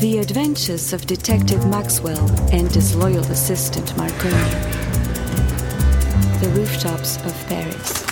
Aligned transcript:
The 0.00 0.16
Adventures 0.16 0.94
of 0.94 1.06
Detective 1.06 1.66
Maxwell 1.66 2.26
and 2.52 2.74
his 2.74 2.96
loyal 2.96 3.22
assistant 3.24 3.94
Marconi. 3.98 4.50
The 6.40 6.50
Rooftops 6.54 7.18
of 7.18 7.34
Paris. 7.46 8.06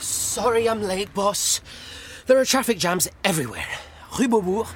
Sorry 0.00 0.68
I'm 0.68 0.82
late, 0.82 1.14
boss. 1.14 1.60
There 2.26 2.36
are 2.38 2.44
traffic 2.44 2.78
jams 2.78 3.08
everywhere. 3.22 3.68
Rue 4.18 4.26
Beaubourg, 4.26 4.66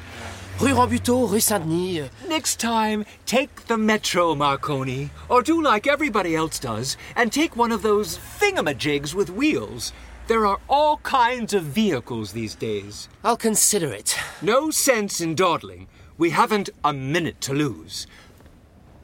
Rue 0.60 0.74
Rambuteau, 0.74 1.28
Rue 1.28 1.40
Saint-Denis. 1.40 2.08
uh, 2.08 2.28
Next 2.28 2.60
time, 2.60 3.04
take 3.26 3.66
the 3.66 3.76
metro, 3.76 4.36
Marconi. 4.36 5.10
Or 5.28 5.42
do 5.42 5.60
like 5.60 5.88
everybody 5.88 6.36
else 6.36 6.60
does 6.60 6.96
and 7.16 7.32
take 7.32 7.56
one 7.56 7.72
of 7.72 7.82
those 7.82 8.16
thingamajigs 8.16 9.12
with 9.12 9.28
wheels. 9.28 9.92
There 10.27 10.46
are 10.46 10.59
all 10.70 10.96
kinds 10.98 11.52
of 11.52 11.64
vehicles 11.64 12.32
these 12.32 12.54
days. 12.54 13.10
I'll 13.23 13.37
consider 13.37 13.92
it. 13.92 14.16
No 14.41 14.70
sense 14.70 15.20
in 15.20 15.34
dawdling. 15.34 15.87
We 16.16 16.30
haven't 16.30 16.70
a 16.83 16.95
minute 16.95 17.42
to 17.42 17.52
lose. 17.52 18.06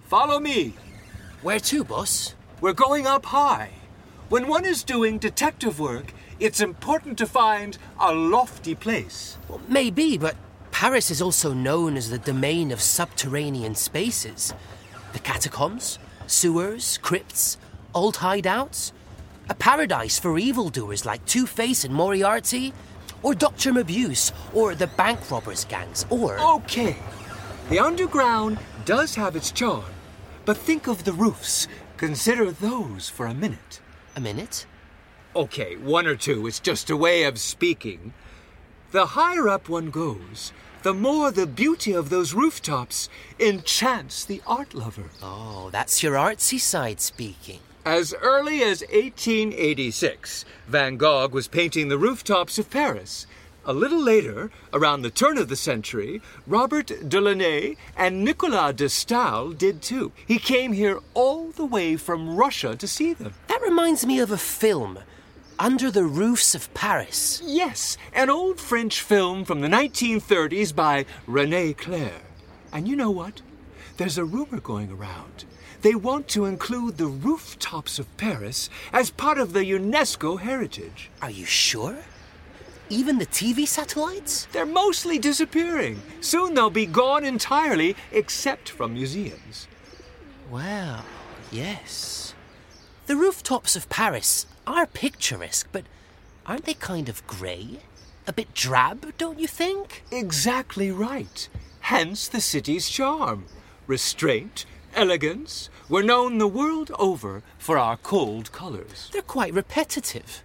Follow 0.07 0.41
me. 0.41 0.73
Where 1.43 1.61
to, 1.61 1.85
boss? 1.85 2.35
We're 2.63 2.73
going 2.73 3.07
up 3.07 3.27
high. 3.27 3.73
When 4.31 4.49
one 4.49 4.65
is 4.65 4.83
doing 4.83 5.19
detective 5.19 5.79
work, 5.79 6.15
it's 6.39 6.63
important 6.63 7.19
to 7.19 7.27
find 7.27 7.77
a 7.99 8.15
lofty 8.15 8.75
place. 8.75 9.37
Well, 9.47 9.61
maybe, 9.69 10.17
but 10.17 10.37
Paris 10.71 11.11
is 11.11 11.21
also 11.21 11.53
known 11.53 11.99
as 11.99 12.09
the 12.09 12.19
domain 12.19 12.73
of 12.73 12.81
subterranean 12.81 13.75
spaces. 13.75 14.55
The 15.13 15.19
catacombs, 15.19 15.99
sewers, 16.27 16.97
crypts, 16.99 17.59
old 17.95 18.17
hideouts. 18.17 18.93
A 19.51 19.55
paradise 19.55 20.17
for 20.17 20.39
evildoers 20.39 21.05
like 21.05 21.27
Two 21.27 21.45
Face 21.45 21.83
and 21.85 21.93
Moriarty, 21.93 22.73
or 23.25 23.35
Dr. 23.35 23.73
Mabuse, 23.73 24.31
or 24.55 24.77
the 24.77 24.87
bank 24.87 25.29
robbers 25.29 25.65
gangs, 25.65 26.07
or. 26.09 26.39
Okay, 26.39 26.97
the 27.69 27.81
underground 27.81 28.61
does 28.85 29.17
have 29.17 29.35
its 29.35 29.51
charm, 29.51 29.93
but 30.45 30.57
think 30.57 30.87
of 30.87 31.03
the 31.03 31.13
roofs. 31.13 31.67
Consider 31.97 32.53
those 32.53 33.09
for 33.09 33.27
a 33.27 33.35
minute. 33.35 33.81
A 34.15 34.21
minute? 34.21 34.67
Okay, 35.35 35.75
one 35.77 36.07
or 36.07 36.15
two, 36.15 36.47
it's 36.47 36.61
just 36.61 36.89
a 36.89 36.97
way 36.97 37.25
of 37.25 37.41
speaking. 37.41 38.15
The 38.93 39.07
higher 39.07 39.49
up 39.49 39.69
one 39.69 39.91
goes, 39.91 40.53
the 40.85 40.95
more 40.95 41.33
the 41.33 41.49
beauty 41.49 41.93
of 41.93 42.09
those 42.09 42.35
rooftops 42.35 43.09
enchants 43.41 44.25
the 44.25 44.43
art 44.47 44.75
lover. 44.75 45.11
Oh, 45.21 45.71
that's 45.73 46.05
your 46.05 46.15
artsy 46.15 46.61
side 46.61 47.01
speaking. 47.01 47.59
As 47.85 48.13
early 48.21 48.63
as 48.63 48.83
1886, 48.83 50.45
Van 50.69 50.99
Gogh 50.99 51.29
was 51.29 51.49
painting 51.49 51.89
the 51.89 51.97
rooftops 51.97 52.59
of 52.59 52.69
Paris. 52.69 53.27
A 53.65 53.73
little 53.73 54.03
later, 54.03 54.51
around 54.73 55.01
the 55.01 55.11
turn 55.11 55.39
of 55.39 55.49
the 55.49 55.57
century, 55.57 56.21
Robert 56.47 56.89
Delaunay 56.89 57.79
and 57.97 58.23
Nicolas 58.23 58.75
de 58.75 58.91
Stael 58.91 59.53
did 59.53 59.81
too. 59.81 60.13
He 60.27 60.39
came 60.39 60.75
here 60.75 61.01
all 61.15 61.53
the 61.53 61.65
way 61.65 61.97
from 61.97 62.37
Russia 62.37 62.77
to 62.77 62.87
see 62.87 63.15
them. 63.15 63.33
That 63.49 63.63
reminds 63.63 64.05
me 64.05 64.19
of 64.21 64.31
a 64.31 64.37
film, 64.37 64.99
Under 65.59 65.91
the 65.91 66.05
Roofs 66.05 66.55
of 66.55 66.73
Paris. 66.75 67.43
Yes, 67.45 67.97
an 68.13 68.29
old 68.29 68.61
French 68.61 69.01
film 69.01 69.47
from 69.47 69.63
the 69.63 69.69
1930s 69.69 70.75
by 70.75 71.07
Rene 71.27 71.73
Clair. 71.73 72.13
And 72.75 72.87
you 72.87 72.95
know 72.95 73.11
what? 73.11 73.41
There's 73.97 74.19
a 74.19 74.25
rumor 74.25 74.61
going 74.61 74.91
around. 74.91 75.45
They 75.83 75.95
want 75.95 76.29
to 76.29 76.45
include 76.45 76.99
the 76.99 77.07
rooftops 77.07 77.99
of 77.99 78.15
Paris 78.19 78.69
as 78.93 79.11
part 79.11 79.39
of 79.39 79.53
the 79.53 79.65
UNESCO 79.65 80.39
heritage. 80.39 81.11
Are 81.23 81.31
you 81.31 81.47
sure? 81.47 81.97
Even 82.91 83.19
the 83.19 83.27
TV 83.27 83.67
satellites? 83.67 84.47
They're 84.53 84.67
mostly 84.67 85.19
disappearing. 85.19 86.03
Soon 86.21 86.55
they'll 86.55 86.71
be 86.71 86.87
gone 86.87 87.25
entirely, 87.25 87.97
except 88.13 88.69
from 88.69 88.95
museums. 88.95 89.69
Well, 90.51 91.05
yes. 91.51 92.35
The 93.07 93.17
rooftops 93.17 93.75
of 93.75 93.89
Paris 93.89 94.47
are 94.67 94.87
picturesque, 94.87 95.69
but 95.73 95.85
aren't 96.45 96.65
they 96.65 96.75
kind 96.75 97.09
of 97.09 97.27
grey? 97.27 97.79
A 98.27 98.33
bit 98.33 98.53
drab, 98.53 99.17
don't 99.17 99.39
you 99.41 99.47
think? 99.47 100.05
Exactly 100.11 100.91
right. 100.91 101.49
Hence 101.81 102.29
the 102.29 102.41
city's 102.41 102.89
charm. 102.91 103.47
Restraint, 103.87 104.67
elegance. 104.95 105.71
We're 105.89 106.03
known 106.03 106.39
the 106.39 106.47
world 106.47 106.91
over 106.99 107.43
for 107.59 107.79
our 107.79 107.97
cold 107.97 108.53
colors. 108.53 109.11
They're 109.13 109.23
quite 109.23 109.55
repetitive. 109.55 110.43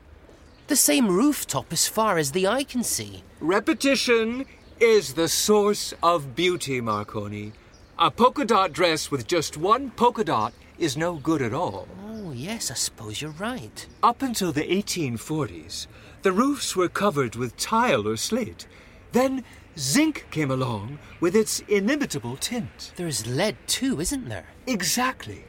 The 0.68 0.76
same 0.76 1.08
rooftop 1.08 1.72
as 1.72 1.88
far 1.88 2.18
as 2.18 2.32
the 2.32 2.48
eye 2.48 2.64
can 2.64 2.84
see. 2.84 3.24
Repetition 3.40 4.46
is 4.80 5.14
the 5.14 5.28
source 5.28 5.94
of 6.02 6.36
beauty, 6.36 6.82
Marconi. 6.82 7.54
A 7.98 8.12
polka 8.12 8.46
dot 8.46 8.74
dress 8.74 9.12
with 9.12 9.28
just 9.28 9.58
one 9.58 9.92
polka 9.92 10.24
dot 10.24 10.54
is 10.78 10.98
no 10.98 11.16
good 11.16 11.42
at 11.42 11.54
all. 11.54 11.88
Oh, 12.06 12.32
yes, 12.32 12.72
I 12.72 12.74
suppose 12.74 13.22
you're 13.22 13.32
right. 13.32 13.86
Up 14.04 14.22
until 14.22 14.52
the 14.52 14.64
1840s, 14.64 15.88
the 16.24 16.32
roofs 16.32 16.76
were 16.76 16.90
covered 16.90 17.36
with 17.36 17.56
tile 17.56 18.08
or 18.08 18.18
slate. 18.18 18.68
Then 19.12 19.44
zinc 19.78 20.26
came 20.32 20.52
along 20.52 21.00
with 21.20 21.36
its 21.36 21.60
inimitable 21.68 22.38
tint. 22.38 22.94
There's 22.96 23.28
lead 23.28 23.58
too, 23.68 24.00
isn't 24.00 24.30
there? 24.30 24.48
Exactly. 24.68 25.46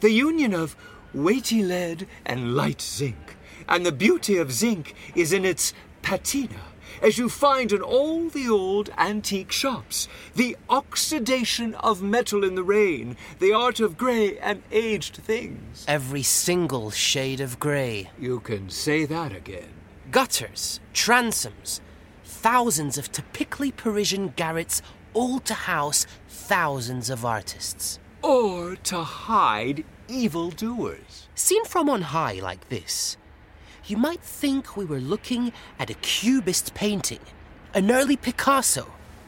The 0.00 0.10
union 0.10 0.54
of 0.54 0.76
weighty 1.14 1.62
lead 1.62 2.06
and 2.26 2.54
light 2.54 2.80
zinc. 2.80 3.36
And 3.68 3.84
the 3.84 3.92
beauty 3.92 4.36
of 4.36 4.52
zinc 4.52 4.94
is 5.14 5.32
in 5.32 5.44
its 5.44 5.74
patina, 6.02 6.62
as 7.02 7.18
you 7.18 7.28
find 7.28 7.72
in 7.72 7.82
all 7.82 8.28
the 8.28 8.48
old 8.48 8.90
antique 8.96 9.52
shops. 9.52 10.08
The 10.34 10.56
oxidation 10.70 11.74
of 11.74 12.02
metal 12.02 12.44
in 12.44 12.54
the 12.54 12.62
rain, 12.62 13.16
the 13.38 13.52
art 13.52 13.80
of 13.80 13.98
grey 13.98 14.38
and 14.38 14.62
aged 14.72 15.16
things. 15.16 15.84
Every 15.86 16.22
single 16.22 16.90
shade 16.90 17.40
of 17.40 17.60
grey. 17.60 18.10
You 18.18 18.40
can 18.40 18.70
say 18.70 19.04
that 19.04 19.32
again. 19.32 19.68
Gutters, 20.10 20.80
transoms, 20.94 21.80
thousands 22.38 22.96
of 22.98 23.10
typically 23.10 23.72
Parisian 23.72 24.28
garrets, 24.36 24.80
all 25.12 25.40
to 25.40 25.54
house 25.54 26.06
thousands 26.28 27.10
of 27.10 27.24
artists. 27.24 27.98
Or 28.22 28.76
to 28.76 29.02
hide 29.02 29.84
evildoers. 30.06 31.28
Seen 31.34 31.64
from 31.64 31.88
on 31.88 32.02
high 32.02 32.38
like 32.40 32.68
this, 32.68 33.16
you 33.86 33.96
might 33.96 34.20
think 34.20 34.76
we 34.76 34.84
were 34.84 35.00
looking 35.00 35.52
at 35.78 35.90
a 35.90 35.94
cubist 35.94 36.74
painting, 36.74 37.20
an 37.74 37.90
early 37.90 38.16
Picasso. 38.16 38.86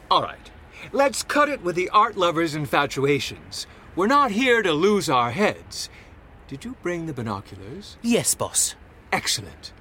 All 0.09 0.23
right, 0.23 0.51
let's 0.91 1.23
cut 1.23 1.49
it 1.49 1.61
with 1.63 1.75
the 1.75 1.89
art 1.89 2.15
lover's 2.15 2.55
infatuations. 2.55 3.67
We're 3.95 4.07
not 4.07 4.31
here 4.31 4.61
to 4.61 4.71
lose 4.71 5.09
our 5.09 5.31
heads. 5.31 5.89
Did 6.47 6.63
you 6.63 6.75
bring 6.81 7.07
the 7.07 7.13
binoculars? 7.13 7.97
Yes, 8.01 8.35
boss. 8.35 8.75
Excellent. 9.11 9.73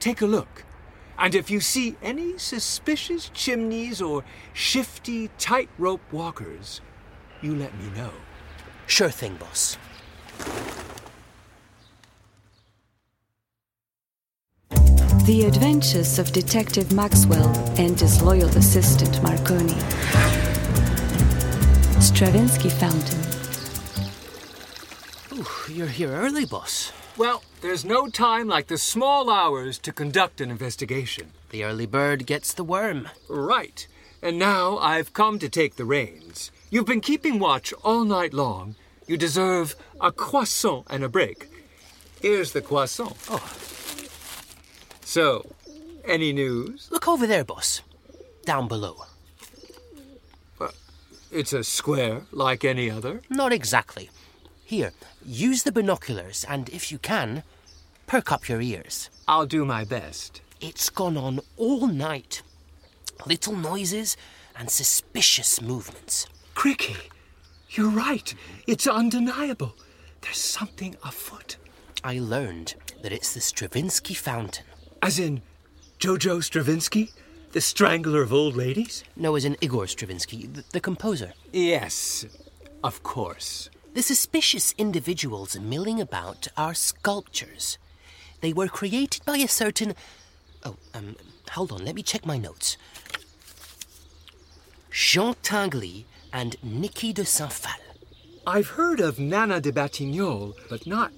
Take 0.00 0.22
a 0.22 0.26
look. 0.26 0.64
And 1.18 1.34
if 1.34 1.50
you 1.50 1.60
see 1.60 1.96
any 2.02 2.38
suspicious 2.38 3.30
chimneys 3.32 4.02
or 4.02 4.24
shifty 4.52 5.28
tightrope 5.38 6.00
walkers, 6.12 6.80
you 7.40 7.54
let 7.54 7.76
me 7.78 7.90
know. 7.96 8.10
Sure 8.86 9.10
thing, 9.10 9.36
boss. 9.36 9.78
The 15.24 15.44
Adventures 15.46 16.18
of 16.18 16.32
Detective 16.32 16.92
Maxwell 16.92 17.48
and 17.78 17.98
his 17.98 18.20
loyal 18.20 18.48
assistant 18.48 19.22
Marconi. 19.22 19.78
Stravinsky 21.98 22.68
Fountain. 22.68 23.20
Ooh, 25.32 25.72
you're 25.72 25.86
here 25.86 26.10
early, 26.10 26.44
boss. 26.44 26.92
Well, 27.16 27.44
there's 27.60 27.84
no 27.84 28.08
time 28.08 28.48
like 28.48 28.66
the 28.66 28.76
small 28.78 29.30
hours 29.30 29.78
to 29.78 29.92
conduct 29.92 30.40
an 30.40 30.50
investigation. 30.50 31.30
The 31.50 31.62
early 31.62 31.86
bird 31.86 32.26
gets 32.26 32.52
the 32.52 32.64
worm. 32.64 33.08
Right. 33.28 33.86
And 34.20 34.38
now 34.38 34.78
I've 34.78 35.12
come 35.12 35.38
to 35.38 35.48
take 35.48 35.76
the 35.76 35.84
reins. 35.84 36.50
You've 36.70 36.86
been 36.86 37.00
keeping 37.00 37.38
watch 37.38 37.72
all 37.84 38.04
night 38.04 38.34
long. 38.34 38.74
You 39.06 39.16
deserve 39.16 39.76
a 40.00 40.10
croissant 40.10 40.86
and 40.90 41.04
a 41.04 41.08
break. 41.08 41.48
Here's 42.20 42.52
the 42.52 42.62
croissant. 42.62 43.16
Oh. 43.30 43.46
So, 45.02 45.46
any 46.04 46.32
news? 46.32 46.88
Look 46.90 47.06
over 47.06 47.26
there, 47.26 47.44
boss. 47.44 47.82
Down 48.44 48.66
below. 48.66 48.96
It's 51.30 51.52
a 51.52 51.64
square 51.64 52.22
like 52.30 52.64
any 52.64 52.88
other. 52.88 53.20
Not 53.28 53.52
exactly. 53.52 54.08
Here, 54.64 54.92
use 55.24 55.62
the 55.62 55.72
binoculars 55.72 56.44
and, 56.48 56.68
if 56.70 56.90
you 56.90 56.98
can, 56.98 57.42
perk 58.06 58.32
up 58.32 58.48
your 58.48 58.60
ears. 58.60 59.10
I'll 59.28 59.46
do 59.46 59.64
my 59.64 59.84
best. 59.84 60.40
It's 60.60 60.90
gone 60.90 61.16
on 61.16 61.40
all 61.56 61.86
night. 61.86 62.42
Little 63.26 63.54
noises 63.56 64.16
and 64.56 64.70
suspicious 64.70 65.60
movements. 65.60 66.26
Cricky, 66.54 66.96
you're 67.70 67.90
right. 67.90 68.34
It's 68.66 68.86
undeniable. 68.86 69.74
There's 70.22 70.38
something 70.38 70.96
afoot. 71.04 71.56
I 72.02 72.18
learned 72.18 72.74
that 73.02 73.12
it's 73.12 73.34
the 73.34 73.40
Stravinsky 73.40 74.14
Fountain. 74.14 74.64
As 75.02 75.18
in 75.18 75.42
Jojo 75.98 76.42
Stravinsky, 76.42 77.10
The 77.54 77.60
strangler 77.60 78.20
of 78.20 78.32
old 78.32 78.56
ladies? 78.56 79.04
No, 79.14 79.36
as 79.36 79.44
in 79.44 79.56
Igor 79.60 79.86
Stravinsky, 79.86 80.48
the, 80.48 80.64
the 80.72 80.80
composer. 80.80 81.34
Yes, 81.52 82.26
of 82.82 83.04
course. 83.04 83.70
The 83.94 84.02
suspicious 84.02 84.74
individuals 84.76 85.58
milling 85.58 86.00
about 86.00 86.48
are 86.56 86.74
sculptures. 86.74 87.78
They 88.40 88.52
were 88.52 88.68
created 88.68 89.24
by 89.24 89.36
a 89.38 89.48
certain. 89.48 89.94
Oh, 90.64 90.76
um, 90.92 91.16
hold 91.50 91.70
on, 91.72 91.84
let 91.84 91.94
me 91.94 92.02
check 92.02 92.26
my 92.26 92.36
notes. 92.36 92.76
Jean 94.90 95.34
Tinguely 95.42 96.04
and 96.32 96.56
Niki 96.64 97.14
de 97.14 97.24
Saint 97.24 97.52
Phalle. 97.52 97.80
I've 98.46 98.68
heard 98.68 99.00
of 99.00 99.18
Nana 99.18 99.60
de 99.60 99.72
Batignolles, 99.72 100.54
but 100.68 100.86
not 100.86 101.12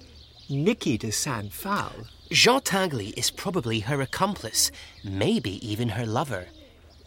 Niki 0.49 0.97
de 0.99 1.11
Saint 1.11 1.51
Phalle. 1.51 2.07
Jean 2.29 2.61
Tinguely 2.61 3.17
is 3.17 3.31
probably 3.31 3.79
her 3.81 4.01
accomplice, 4.01 4.71
maybe 5.03 5.67
even 5.67 5.89
her 5.89 6.05
lover. 6.05 6.47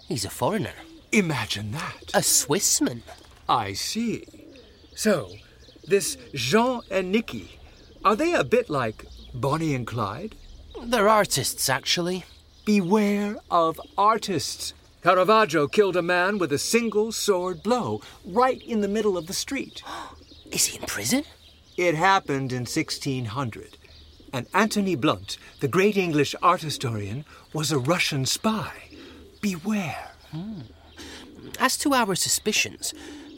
He's 0.09 0.25
a 0.25 0.31
foreigner, 0.31 0.75
Imagine 1.13 1.73
that. 1.73 2.11
a 2.15 2.19
Swissman. 2.21 3.03
I 3.49 3.73
see. 3.73 4.25
So, 4.95 5.33
this 5.91 6.17
Jean 6.35 6.81
and 6.91 7.15
Niki, 7.15 7.59
are 8.05 8.17
they 8.17 8.33
a 8.33 8.45
bit 8.45 8.71
like 8.71 9.05
Bonnie 9.35 9.75
and 9.75 9.87
Clyde? 9.87 10.35
They're 10.83 11.09
artists, 11.09 11.69
actually. 11.69 12.25
Beware 12.65 13.37
of 13.51 13.81
artists. 13.99 14.73
Caravaggio 15.03 15.67
killed 15.67 15.97
a 15.97 16.03
man 16.03 16.39
with 16.39 16.53
a 16.53 16.59
single 16.59 17.13
sword 17.13 17.63
blow 17.63 18.01
right 18.25 18.63
in 18.63 18.81
the 18.81 18.89
middle 18.89 19.19
of 19.19 19.27
the 19.27 19.33
street. 19.33 19.83
Is 20.51 20.67
he 20.67 20.79
in 20.79 20.87
prison? 20.87 21.25
It 21.77 21.95
happened 21.95 22.53
in 22.53 22.61
1600. 22.61 23.77
And 24.33 24.47
Anthony 24.55 24.95
Blunt, 24.95 25.39
the 25.61 25.69
great 25.69 25.97
English 25.97 26.35
art 26.43 26.63
historian, 26.63 27.25
was 27.53 27.73
a 27.73 27.79
Russian 27.79 28.27
spy. 28.27 28.73
Beware. 29.41 30.13
Hmm. 30.31 30.61
As 31.59 31.77
to 31.79 31.95
our 31.95 32.15
suspicions, 32.15 32.95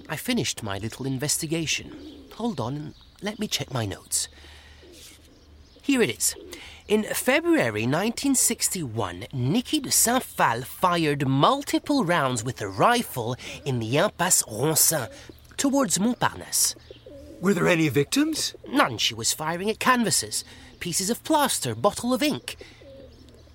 I 0.09 0.17
finished 0.17 0.63
my 0.63 0.79
little 0.79 1.07
investigation. 1.07 2.22
Hold 2.37 2.61
on 2.61 2.77
and 2.77 2.95
let 3.21 3.39
me 3.39 3.47
check 3.47 3.73
my 3.73 3.87
notes. 3.87 4.29
Here 5.83 6.03
it 6.03 6.11
is. 6.11 6.35
In 6.89 7.05
February 7.05 7.87
1961, 7.87 9.27
Niki 9.33 9.83
de 9.83 9.91
Saint 9.91 10.23
Phalle 10.23 10.65
fired 10.65 11.27
multiple 11.27 12.05
rounds 12.05 12.45
with 12.45 12.61
a 12.61 12.69
rifle 12.69 13.37
in 13.65 13.79
the 13.79 13.97
Impasse 13.97 14.43
Ronsin 14.45 15.09
towards 15.57 15.99
Montparnasse. 15.99 16.75
Were 17.41 17.55
there 17.55 17.69
any 17.69 17.89
victims? 17.89 18.55
None 18.69 18.99
she 18.99 19.15
was 19.15 19.33
firing 19.33 19.71
at 19.71 19.79
canvases, 19.79 20.45
pieces 20.81 21.11
of 21.11 21.25
plaster, 21.25 21.75
bottle 21.75 22.15
of 22.15 22.23
ink. 22.23 22.57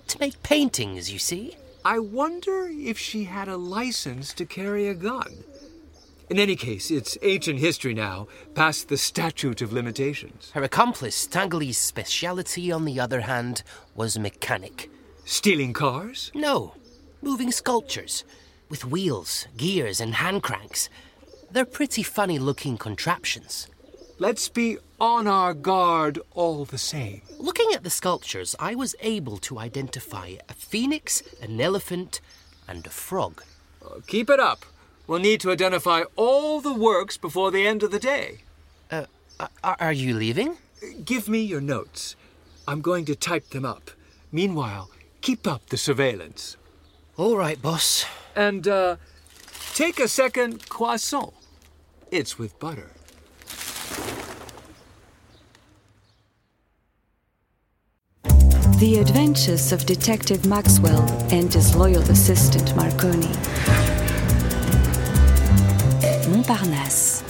To 0.07 0.19
make 0.19 0.44
paintings, 0.44 1.12
you 1.12 1.19
see. 1.19 1.56
I 1.85 2.00
wonder 2.00 2.68
if 2.69 2.97
she 2.97 3.25
had 3.25 3.47
a 3.47 3.57
license 3.57 4.33
to 4.33 4.45
carry 4.45 4.88
a 4.88 4.94
gun. 4.94 5.44
In 6.29 6.39
any 6.39 6.57
case, 6.57 6.91
it's 6.91 7.18
ancient 7.21 7.59
history 7.59 7.94
now, 7.94 8.27
past 8.53 8.89
the 8.89 8.97
statute 8.97 9.62
of 9.62 9.71
limitations. 9.71 10.51
Her 10.53 10.63
accomplice, 10.63 11.25
Tinguely's 11.25 11.77
speciality, 11.77 12.69
on 12.69 12.83
the 12.83 13.00
other 13.00 13.21
hand, 13.21 13.63
was 13.95 14.19
mechanic. 14.19 14.89
Stealing 15.24 15.71
cars? 15.71 16.31
No, 16.35 16.75
moving 17.21 17.51
sculptures 17.51 18.25
with 18.69 18.83
wheels, 18.83 19.47
gears, 19.56 20.01
and 20.01 20.15
hand 20.15 20.44
cranks. 20.44 20.89
They're 21.50 21.63
pretty 21.63 22.03
funny 22.03 22.39
looking 22.39 22.77
contraptions. 22.77 23.68
Let's 24.19 24.50
be 24.50 24.79
on 25.00 25.27
our 25.27 25.53
guard 25.53 26.19
all 26.33 26.65
the 26.65 26.77
same. 26.77 27.21
Looking 27.38 27.71
at 27.74 27.83
the 27.83 27.89
sculptures, 27.89 28.53
I 28.59 28.75
was 28.75 28.95
able 29.00 29.38
to 29.38 29.59
identify 29.59 30.35
a 30.50 30.53
phoenix, 30.53 31.24
an 31.41 31.62
elephant, 31.62 32.19
and 32.68 32.85
a 32.85 32.89
frog. 32.89 33.44
Uh, 33.81 34.00
keep 34.07 34.29
it 34.29 34.41
up. 34.41 34.65
We'll 35.07 35.19
need 35.19 35.39
to 35.42 35.51
identify 35.51 36.04
all 36.18 36.59
the 36.59 36.74
works 36.74 37.15
before 37.15 37.50
the 37.50 37.65
end 37.65 37.81
of 37.81 37.92
the 37.92 38.00
day. 38.00 38.39
Uh, 38.92 39.06
are, 39.63 39.77
are 39.80 39.94
you 39.94 40.13
leaving? 40.13 40.57
Give 41.06 41.30
me 41.30 41.39
your 41.39 41.62
notes. 41.62 42.15
I'm 42.68 42.81
going 42.81 43.06
to 43.06 43.15
type 43.15 43.50
them 43.50 43.65
up. 43.65 43.92
Meanwhile, 44.31 44.89
keep 45.21 45.48
up 45.48 45.68
the 45.68 45.77
surveillance. 45.77 46.57
All 47.15 47.38
right, 47.38 47.62
boss. 47.62 48.06
And, 48.36 48.68
uh, 48.68 48.98
take 49.74 50.00
a 50.00 50.09
second 50.09 50.68
croissant. 50.68 51.33
It's 52.12 52.38
with 52.38 52.60
butter. 52.60 52.92
The 58.80 59.00
Adventures 59.00 59.71
of 59.71 59.86
Detective 59.88 60.45
Maxwell 60.45 61.01
and 61.31 61.51
his 61.51 61.75
loyal 61.75 62.03
assistant 62.03 62.75
Marconi. 62.75 63.33
Montparnasse. 66.38 67.24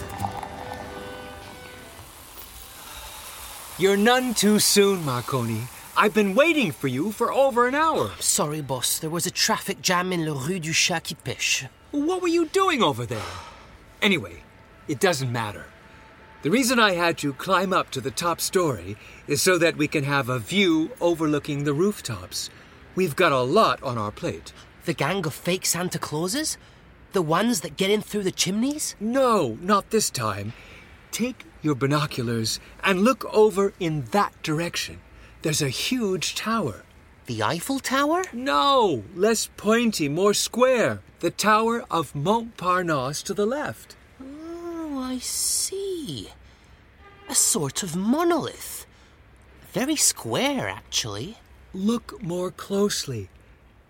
You're 3.77 3.95
none 3.95 4.33
too 4.33 4.59
soon, 4.59 5.05
Marconi. 5.05 5.61
I've 5.95 6.13
been 6.13 6.35
waiting 6.35 6.73
for 6.73 6.89
you 6.89 7.13
for 7.13 7.31
over 7.31 7.67
an 7.67 7.75
hour. 7.75 8.11
Sorry, 8.19 8.59
boss. 8.59 8.99
There 8.99 9.09
was 9.09 9.25
a 9.25 9.31
traffic 9.31 9.81
jam 9.81 10.11
in 10.11 10.25
La 10.25 10.33
Rue 10.33 10.59
du 10.59 10.73
Chat 10.73 11.05
qui 11.05 11.15
Pêche. 11.23 11.69
What 11.91 12.21
were 12.21 12.27
you 12.27 12.47
doing 12.47 12.83
over 12.83 13.05
there? 13.05 13.31
Anyway, 14.01 14.43
it 14.89 14.99
doesn't 14.99 15.31
matter. 15.31 15.67
The 16.41 16.51
reason 16.51 16.77
I 16.77 16.91
had 16.91 17.23
you 17.23 17.31
climb 17.31 17.71
up 17.71 17.91
to 17.91 18.01
the 18.01 18.11
top 18.11 18.41
story 18.41 18.97
is 19.25 19.41
so 19.41 19.57
that 19.57 19.77
we 19.77 19.87
can 19.87 20.03
have 20.03 20.27
a 20.27 20.37
view 20.37 20.91
overlooking 20.99 21.63
the 21.63 21.73
rooftops. 21.73 22.49
We've 22.95 23.15
got 23.15 23.31
a 23.31 23.39
lot 23.39 23.81
on 23.83 23.97
our 23.97 24.11
plate. 24.11 24.51
The 24.83 24.93
gang 24.93 25.25
of 25.25 25.33
fake 25.33 25.65
Santa 25.65 25.97
Clauses? 25.97 26.57
The 27.13 27.21
ones 27.21 27.61
that 27.61 27.77
get 27.77 27.89
in 27.89 28.01
through 28.01 28.23
the 28.23 28.31
chimneys? 28.31 28.95
No, 28.99 29.57
not 29.61 29.89
this 29.89 30.09
time. 30.09 30.53
Take 31.11 31.45
your 31.61 31.75
binoculars 31.75 32.59
and 32.83 33.01
look 33.01 33.25
over 33.33 33.73
in 33.79 34.05
that 34.11 34.33
direction. 34.43 34.99
There's 35.41 35.61
a 35.61 35.69
huge 35.69 36.35
tower. 36.35 36.83
The 37.27 37.43
Eiffel 37.43 37.79
Tower? 37.79 38.23
No, 38.31 39.03
less 39.15 39.49
pointy, 39.57 40.07
more 40.07 40.33
square. 40.33 41.01
The 41.19 41.31
Tower 41.31 41.85
of 41.91 42.13
Montparnasse 42.13 43.23
to 43.23 43.33
the 43.33 43.45
left. 43.45 43.95
Oh, 44.21 44.99
I 44.99 45.17
see. 45.17 46.29
A 47.29 47.35
sort 47.35 47.83
of 47.83 47.95
monolith. 47.95 48.85
Very 49.73 49.95
square, 49.95 50.69
actually. 50.69 51.37
Look 51.73 52.21
more 52.23 52.51
closely. 52.51 53.29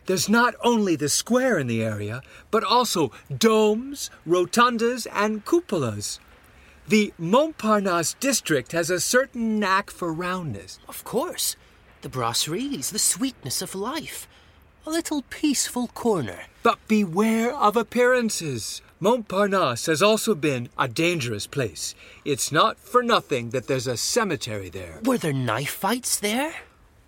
There's 0.08 0.30
not 0.30 0.56
only 0.64 0.96
the 0.96 1.10
square 1.10 1.60
in 1.60 1.68
the 1.68 1.84
area, 1.84 2.22
but 2.50 2.64
also 2.64 3.12
domes, 3.38 4.10
rotundas, 4.26 5.06
and 5.14 5.44
cupolas. 5.44 6.20
The 6.88 7.14
Montparnasse 7.20 8.18
district 8.18 8.72
has 8.72 8.90
a 8.90 9.02
certain 9.02 9.60
knack 9.60 9.92
for 9.92 10.14
roundness. 10.14 10.80
Of 10.88 11.04
course. 11.04 11.58
The 12.04 12.10
brasseries, 12.10 12.92
the 12.92 13.00
sweetness 13.00 13.62
of 13.62 13.76
life. 13.76 14.30
A 14.86 14.90
little 14.90 15.24
peaceful 15.24 15.88
corner. 15.88 16.44
But 16.64 16.80
beware 16.88 17.54
of 17.54 17.76
appearances. 17.76 18.82
Montparnasse 19.02 19.88
has 19.88 20.02
also 20.02 20.34
been 20.34 20.70
a 20.80 20.88
dangerous 20.88 21.48
place. 21.48 21.94
It's 22.24 22.50
not 22.50 22.80
for 22.80 23.04
nothing 23.04 23.50
that 23.50 23.68
there's 23.68 23.88
a 23.88 23.98
cemetery 23.98 24.70
there. 24.70 25.02
Were 25.04 25.18
there 25.18 25.34
knife 25.34 25.72
fights 25.72 26.18
there? 26.18 26.54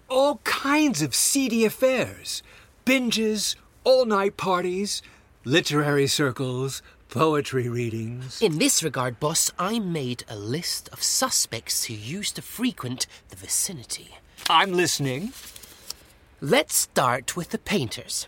All 0.09 0.41
kinds 0.43 1.01
of 1.01 1.15
seedy 1.15 1.63
affairs 1.63 2.43
binges, 2.89 3.55
all 3.83 4.03
night 4.03 4.35
parties, 4.35 5.03
literary 5.45 6.07
circles, 6.07 6.81
poetry 7.07 7.69
readings. 7.69 8.41
In 8.41 8.57
this 8.57 8.81
regard, 8.81 9.19
boss, 9.19 9.51
I 9.59 9.77
made 9.77 10.23
a 10.27 10.35
list 10.35 10.89
of 10.91 11.03
suspects 11.03 11.83
who 11.83 11.93
used 11.93 12.35
to 12.37 12.41
frequent 12.41 13.05
the 13.29 13.35
vicinity. 13.35 14.17
I'm 14.49 14.71
listening. 14.73 15.33
Let's 16.41 16.73
start 16.73 17.37
with 17.37 17.49
the 17.49 17.59
painters 17.59 18.27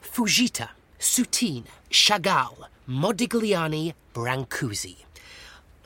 Fujita, 0.00 0.68
Soutine, 1.00 1.64
Chagall, 1.90 2.68
Modigliani, 2.88 3.94
Brancusi. 4.14 4.98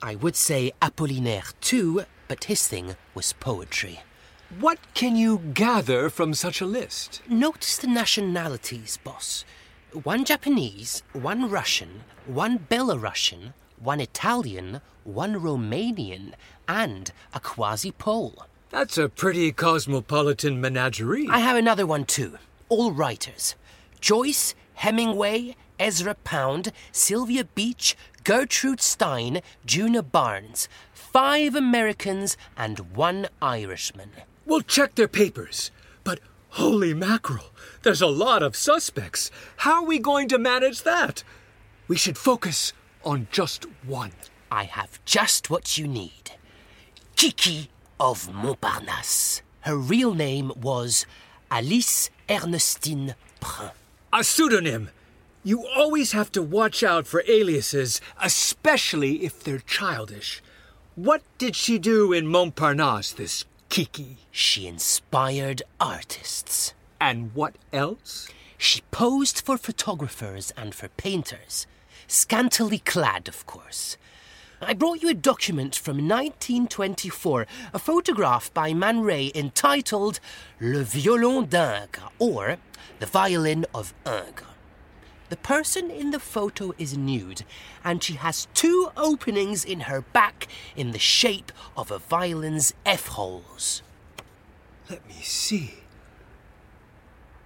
I 0.02 0.14
would 0.16 0.36
say 0.36 0.72
Apollinaire 0.82 1.54
too, 1.62 2.04
but 2.28 2.44
his 2.44 2.68
thing 2.68 2.96
was 3.14 3.32
poetry. 3.32 4.00
What 4.58 4.78
can 4.94 5.14
you 5.14 5.38
gather 5.54 6.10
from 6.10 6.34
such 6.34 6.60
a 6.60 6.66
list? 6.66 7.22
Notice 7.28 7.78
the 7.78 7.86
nationalities, 7.86 8.98
boss. 9.04 9.44
One 10.02 10.24
Japanese, 10.24 11.04
one 11.12 11.48
Russian, 11.48 12.02
one 12.26 12.58
Belarusian, 12.58 13.52
one 13.78 14.00
Italian, 14.00 14.80
one 15.04 15.34
Romanian, 15.36 16.32
and 16.66 17.12
a 17.32 17.38
quasi 17.38 17.92
Pole. 17.92 18.44
That's 18.70 18.98
a 18.98 19.08
pretty 19.08 19.52
cosmopolitan 19.52 20.60
menagerie. 20.60 21.28
I 21.30 21.38
have 21.38 21.56
another 21.56 21.86
one 21.86 22.04
too. 22.04 22.36
All 22.68 22.90
writers 22.90 23.54
Joyce, 24.00 24.56
Hemingway, 24.74 25.54
Ezra 25.78 26.14
Pound, 26.24 26.72
Sylvia 26.90 27.44
Beach, 27.44 27.96
Gertrude 28.24 28.80
Stein, 28.80 29.42
Djuna 29.64 30.02
Barnes. 30.02 30.68
Five 30.92 31.54
Americans 31.54 32.36
and 32.56 32.94
one 32.96 33.28
Irishman. 33.40 34.10
We'll 34.50 34.62
check 34.62 34.96
their 34.96 35.06
papers. 35.06 35.70
But 36.02 36.18
Holy 36.54 36.92
mackerel! 36.92 37.52
There's 37.82 38.02
a 38.02 38.08
lot 38.08 38.42
of 38.42 38.56
suspects. 38.56 39.30
How 39.58 39.74
are 39.74 39.86
we 39.86 40.00
going 40.00 40.26
to 40.26 40.38
manage 40.38 40.82
that? 40.82 41.22
We 41.86 41.96
should 41.96 42.18
focus 42.18 42.72
on 43.04 43.28
just 43.30 43.66
one. 43.86 44.10
I 44.50 44.64
have 44.64 44.98
just 45.04 45.50
what 45.50 45.78
you 45.78 45.86
need 45.86 46.32
Kiki 47.14 47.70
of 48.00 48.28
Montparnasse. 48.32 49.42
Her 49.60 49.76
real 49.76 50.14
name 50.14 50.50
was 50.60 51.06
Alice 51.48 52.10
Ernestine 52.28 53.14
Prin. 53.38 53.70
A 54.12 54.24
pseudonym. 54.24 54.90
You 55.44 55.64
always 55.64 56.10
have 56.10 56.32
to 56.32 56.42
watch 56.42 56.82
out 56.82 57.06
for 57.06 57.22
aliases, 57.28 58.00
especially 58.20 59.24
if 59.24 59.44
they're 59.44 59.60
childish. 59.60 60.42
What 60.96 61.22
did 61.38 61.54
she 61.54 61.78
do 61.78 62.12
in 62.12 62.26
Montparnasse, 62.26 63.14
this 63.14 63.44
Kiki? 63.70 64.16
She 64.32 64.66
inspired 64.66 65.62
artists. 65.80 66.74
And 67.00 67.30
what 67.34 67.54
else? 67.72 68.28
She 68.58 68.80
posed 68.90 69.40
for 69.40 69.56
photographers 69.56 70.52
and 70.56 70.74
for 70.74 70.88
painters, 70.88 71.68
scantily 72.08 72.80
clad, 72.80 73.28
of 73.28 73.46
course. 73.46 73.96
I 74.60 74.74
brought 74.74 75.02
you 75.02 75.08
a 75.08 75.14
document 75.14 75.76
from 75.76 75.96
1924, 75.98 77.46
a 77.72 77.78
photograph 77.78 78.52
by 78.52 78.74
Man 78.74 79.02
Ray 79.02 79.30
entitled 79.36 80.18
Le 80.60 80.82
Violon 80.82 81.46
d'Ingres, 81.46 82.10
or 82.18 82.56
The 82.98 83.06
Violin 83.06 83.66
of 83.72 83.94
Ingres. 84.04 84.49
The 85.30 85.36
person 85.36 85.92
in 85.92 86.10
the 86.10 86.18
photo 86.18 86.74
is 86.76 86.98
nude, 86.98 87.44
and 87.84 88.02
she 88.02 88.14
has 88.14 88.48
two 88.52 88.90
openings 88.96 89.64
in 89.64 89.82
her 89.82 90.00
back 90.00 90.48
in 90.74 90.90
the 90.90 90.98
shape 90.98 91.52
of 91.76 91.92
a 91.92 92.00
violin's 92.00 92.74
F 92.84 93.06
holes. 93.06 93.82
Let 94.90 95.06
me 95.06 95.14
see. 95.22 95.74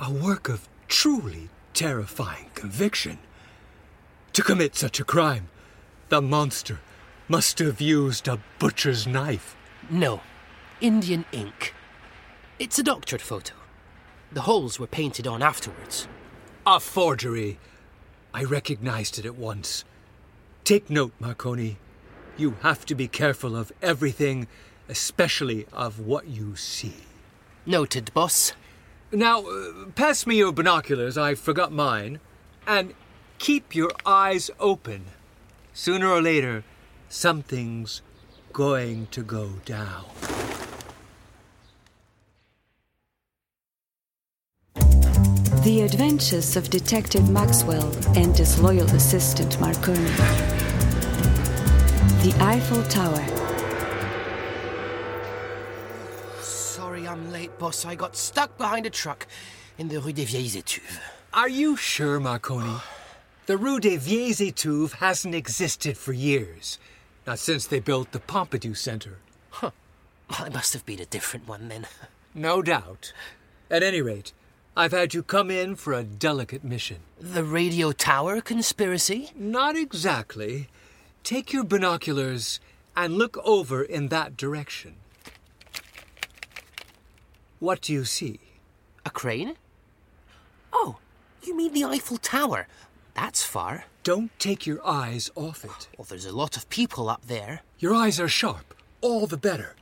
A 0.00 0.10
work 0.10 0.48
of 0.48 0.66
truly 0.88 1.50
terrifying 1.74 2.46
conviction. 2.54 3.18
To 4.32 4.42
commit 4.42 4.74
such 4.76 4.98
a 4.98 5.04
crime, 5.04 5.50
the 6.08 6.22
monster 6.22 6.80
must 7.28 7.58
have 7.58 7.82
used 7.82 8.28
a 8.28 8.40
butcher's 8.58 9.06
knife. 9.06 9.56
No, 9.90 10.22
Indian 10.80 11.26
ink. 11.32 11.74
It's 12.58 12.78
a 12.78 12.82
doctored 12.82 13.20
photo. 13.20 13.54
The 14.32 14.42
holes 14.42 14.80
were 14.80 14.86
painted 14.86 15.26
on 15.26 15.42
afterwards. 15.42 16.08
A 16.66 16.80
forgery. 16.80 17.58
I 18.34 18.42
recognized 18.42 19.16
it 19.16 19.24
at 19.24 19.36
once. 19.36 19.84
Take 20.64 20.90
note, 20.90 21.12
Marconi. 21.20 21.78
You 22.36 22.56
have 22.62 22.84
to 22.86 22.96
be 22.96 23.06
careful 23.06 23.54
of 23.54 23.70
everything, 23.80 24.48
especially 24.88 25.66
of 25.72 26.00
what 26.00 26.26
you 26.26 26.56
see. 26.56 26.96
Noted, 27.64 28.12
boss. 28.12 28.52
Now, 29.12 29.46
uh, 29.46 29.86
pass 29.94 30.26
me 30.26 30.36
your 30.36 30.50
binoculars, 30.50 31.16
I 31.16 31.36
forgot 31.36 31.70
mine, 31.70 32.18
and 32.66 32.94
keep 33.38 33.72
your 33.72 33.92
eyes 34.04 34.50
open. 34.58 35.04
Sooner 35.72 36.08
or 36.08 36.20
later, 36.20 36.64
something's 37.08 38.02
going 38.52 39.06
to 39.12 39.22
go 39.22 39.60
down. 39.64 40.06
The 45.64 45.80
Adventures 45.80 46.56
of 46.58 46.68
Detective 46.68 47.30
Maxwell 47.30 47.90
and 48.18 48.36
his 48.36 48.60
loyal 48.60 48.84
assistant 48.90 49.58
Marconi. 49.58 50.04
The 52.20 52.36
Eiffel 52.38 52.82
Tower. 52.82 53.24
Sorry 56.42 57.08
I'm 57.08 57.32
late, 57.32 57.58
boss. 57.58 57.86
I 57.86 57.94
got 57.94 58.14
stuck 58.14 58.58
behind 58.58 58.84
a 58.84 58.90
truck 58.90 59.26
in 59.78 59.88
the 59.88 60.00
Rue 60.00 60.12
des 60.12 60.26
Vieilles 60.26 60.54
Étuves. 60.54 60.98
Are 61.32 61.48
you 61.48 61.78
sure, 61.78 62.20
Marconi? 62.20 62.76
The 63.46 63.56
Rue 63.56 63.80
des 63.80 63.96
Vieilles 63.96 64.52
Étuves 64.52 64.92
hasn't 64.96 65.34
existed 65.34 65.96
for 65.96 66.12
years. 66.12 66.78
Not 67.26 67.38
since 67.38 67.66
they 67.66 67.80
built 67.80 68.12
the 68.12 68.20
Pompidou 68.20 68.76
Center. 68.76 69.16
Huh. 69.48 69.70
I 70.28 70.50
must 70.50 70.74
have 70.74 70.84
been 70.84 71.00
a 71.00 71.06
different 71.06 71.48
one 71.48 71.68
then. 71.68 71.86
No 72.34 72.60
doubt. 72.60 73.14
At 73.70 73.82
any 73.82 74.02
rate, 74.02 74.34
I've 74.76 74.90
had 74.90 75.14
you 75.14 75.22
come 75.22 75.52
in 75.52 75.76
for 75.76 75.92
a 75.92 76.02
delicate 76.02 76.64
mission. 76.64 76.98
The 77.20 77.44
radio 77.44 77.92
tower 77.92 78.40
conspiracy? 78.40 79.30
Not 79.36 79.76
exactly. 79.76 80.66
Take 81.22 81.52
your 81.52 81.62
binoculars 81.62 82.58
and 82.96 83.14
look 83.14 83.38
over 83.44 83.84
in 83.84 84.08
that 84.08 84.36
direction. 84.36 84.96
What 87.60 87.82
do 87.82 87.92
you 87.92 88.04
see? 88.04 88.40
A 89.06 89.10
crane? 89.10 89.54
Oh, 90.72 90.96
you 91.44 91.56
mean 91.56 91.72
the 91.72 91.84
Eiffel 91.84 92.18
Tower? 92.18 92.66
That's 93.14 93.44
far. 93.44 93.84
Don't 94.02 94.36
take 94.40 94.66
your 94.66 94.84
eyes 94.84 95.30
off 95.36 95.64
it. 95.64 95.88
Well, 95.96 96.06
there's 96.08 96.26
a 96.26 96.36
lot 96.36 96.56
of 96.56 96.68
people 96.68 97.08
up 97.08 97.26
there. 97.26 97.62
Your 97.78 97.94
eyes 97.94 98.18
are 98.18 98.28
sharp, 98.28 98.74
all 99.00 99.28
the 99.28 99.36
better. 99.36 99.76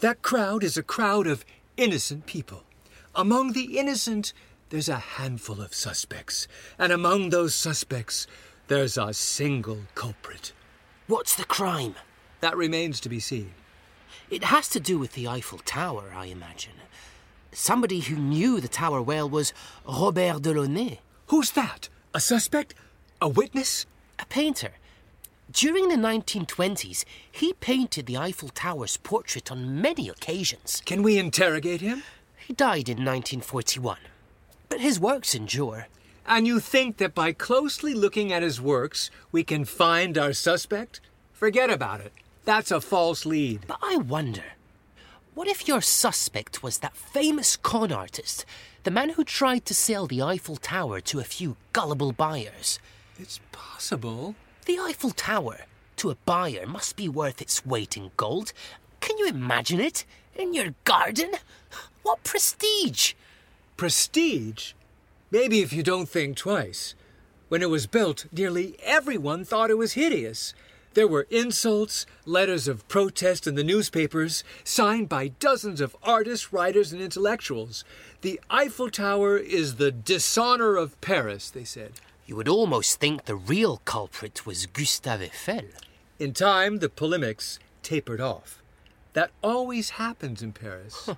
That 0.00 0.22
crowd 0.22 0.64
is 0.64 0.78
a 0.78 0.82
crowd 0.82 1.26
of 1.26 1.44
innocent 1.76 2.24
people. 2.24 2.62
Among 3.18 3.50
the 3.52 3.76
innocent, 3.76 4.32
there's 4.70 4.88
a 4.88 4.96
handful 5.18 5.60
of 5.60 5.74
suspects. 5.74 6.46
And 6.78 6.92
among 6.92 7.30
those 7.30 7.52
suspects, 7.52 8.28
there's 8.68 8.96
a 8.96 9.12
single 9.12 9.80
culprit. 9.96 10.52
What's 11.08 11.34
the 11.34 11.44
crime? 11.44 11.96
That 12.42 12.56
remains 12.56 13.00
to 13.00 13.08
be 13.08 13.18
seen. 13.18 13.54
It 14.30 14.44
has 14.44 14.68
to 14.68 14.78
do 14.78 15.00
with 15.00 15.14
the 15.14 15.26
Eiffel 15.26 15.58
Tower, 15.64 16.12
I 16.14 16.26
imagine. 16.26 16.74
Somebody 17.50 17.98
who 17.98 18.14
knew 18.14 18.60
the 18.60 18.68
tower 18.68 19.02
well 19.02 19.28
was 19.28 19.52
Robert 19.84 20.42
Delaunay, 20.42 20.98
Who's 21.26 21.50
that? 21.50 21.88
A 22.14 22.20
suspect? 22.20 22.72
A 23.20 23.28
witness? 23.28 23.84
a 24.20 24.26
painter. 24.26 24.74
During 25.50 25.88
the 25.88 25.96
1920s, 25.96 27.04
he 27.32 27.52
painted 27.54 28.06
the 28.06 28.16
Eiffel 28.16 28.50
Tower's 28.50 28.96
portrait 28.96 29.50
on 29.50 29.80
many 29.80 30.08
occasions. 30.08 30.82
Can 30.84 31.02
we 31.02 31.18
interrogate 31.18 31.80
him? 31.80 32.04
He 32.48 32.54
died 32.54 32.88
in 32.88 33.04
1941. 33.04 33.98
But 34.70 34.80
his 34.80 34.98
works 34.98 35.34
endure. 35.34 35.88
And 36.26 36.46
you 36.46 36.60
think 36.60 36.96
that 36.96 37.14
by 37.14 37.32
closely 37.32 37.92
looking 37.92 38.32
at 38.32 38.42
his 38.42 38.58
works, 38.58 39.10
we 39.30 39.44
can 39.44 39.66
find 39.66 40.16
our 40.16 40.32
suspect? 40.32 41.02
Forget 41.34 41.68
about 41.68 42.00
it. 42.00 42.10
That's 42.46 42.70
a 42.70 42.80
false 42.80 43.26
lead. 43.26 43.66
But 43.66 43.80
I 43.82 43.98
wonder 43.98 44.44
what 45.34 45.46
if 45.46 45.68
your 45.68 45.82
suspect 45.82 46.62
was 46.62 46.78
that 46.78 46.96
famous 46.96 47.54
con 47.58 47.92
artist, 47.92 48.46
the 48.84 48.90
man 48.90 49.10
who 49.10 49.24
tried 49.24 49.66
to 49.66 49.74
sell 49.74 50.06
the 50.06 50.22
Eiffel 50.22 50.56
Tower 50.56 51.02
to 51.02 51.20
a 51.20 51.24
few 51.24 51.58
gullible 51.74 52.12
buyers? 52.12 52.78
It's 53.18 53.40
possible. 53.52 54.36
The 54.64 54.78
Eiffel 54.78 55.10
Tower, 55.10 55.66
to 55.96 56.08
a 56.08 56.16
buyer, 56.24 56.66
must 56.66 56.96
be 56.96 57.10
worth 57.10 57.42
its 57.42 57.66
weight 57.66 57.94
in 57.94 58.10
gold. 58.16 58.54
Can 59.00 59.18
you 59.18 59.28
imagine 59.28 59.80
it? 59.80 60.06
In 60.38 60.54
your 60.54 60.74
garden? 60.84 61.32
What 62.04 62.22
prestige! 62.22 63.14
Prestige? 63.76 64.72
Maybe 65.32 65.60
if 65.60 65.72
you 65.72 65.82
don't 65.82 66.08
think 66.08 66.36
twice. 66.36 66.94
When 67.48 67.60
it 67.60 67.70
was 67.70 67.88
built, 67.88 68.26
nearly 68.30 68.76
everyone 68.84 69.44
thought 69.44 69.70
it 69.70 69.78
was 69.78 69.94
hideous. 69.94 70.54
There 70.94 71.08
were 71.08 71.26
insults, 71.28 72.06
letters 72.24 72.68
of 72.68 72.86
protest 72.86 73.48
in 73.48 73.56
the 73.56 73.64
newspapers, 73.64 74.44
signed 74.62 75.08
by 75.08 75.28
dozens 75.28 75.80
of 75.80 75.96
artists, 76.04 76.52
writers, 76.52 76.92
and 76.92 77.02
intellectuals. 77.02 77.84
The 78.20 78.40
Eiffel 78.48 78.90
Tower 78.90 79.36
is 79.36 79.74
the 79.74 79.90
dishonor 79.90 80.76
of 80.76 81.00
Paris, 81.00 81.50
they 81.50 81.64
said. 81.64 81.94
You 82.26 82.36
would 82.36 82.48
almost 82.48 83.00
think 83.00 83.24
the 83.24 83.34
real 83.34 83.78
culprit 83.84 84.46
was 84.46 84.66
Gustave 84.66 85.24
Eiffel. 85.24 85.64
In 86.20 86.32
time, 86.32 86.78
the 86.78 86.88
polemics 86.88 87.58
tapered 87.82 88.20
off. 88.20 88.62
That 89.12 89.30
always 89.42 89.90
happens 89.90 90.42
in 90.42 90.52
Paris. 90.52 91.10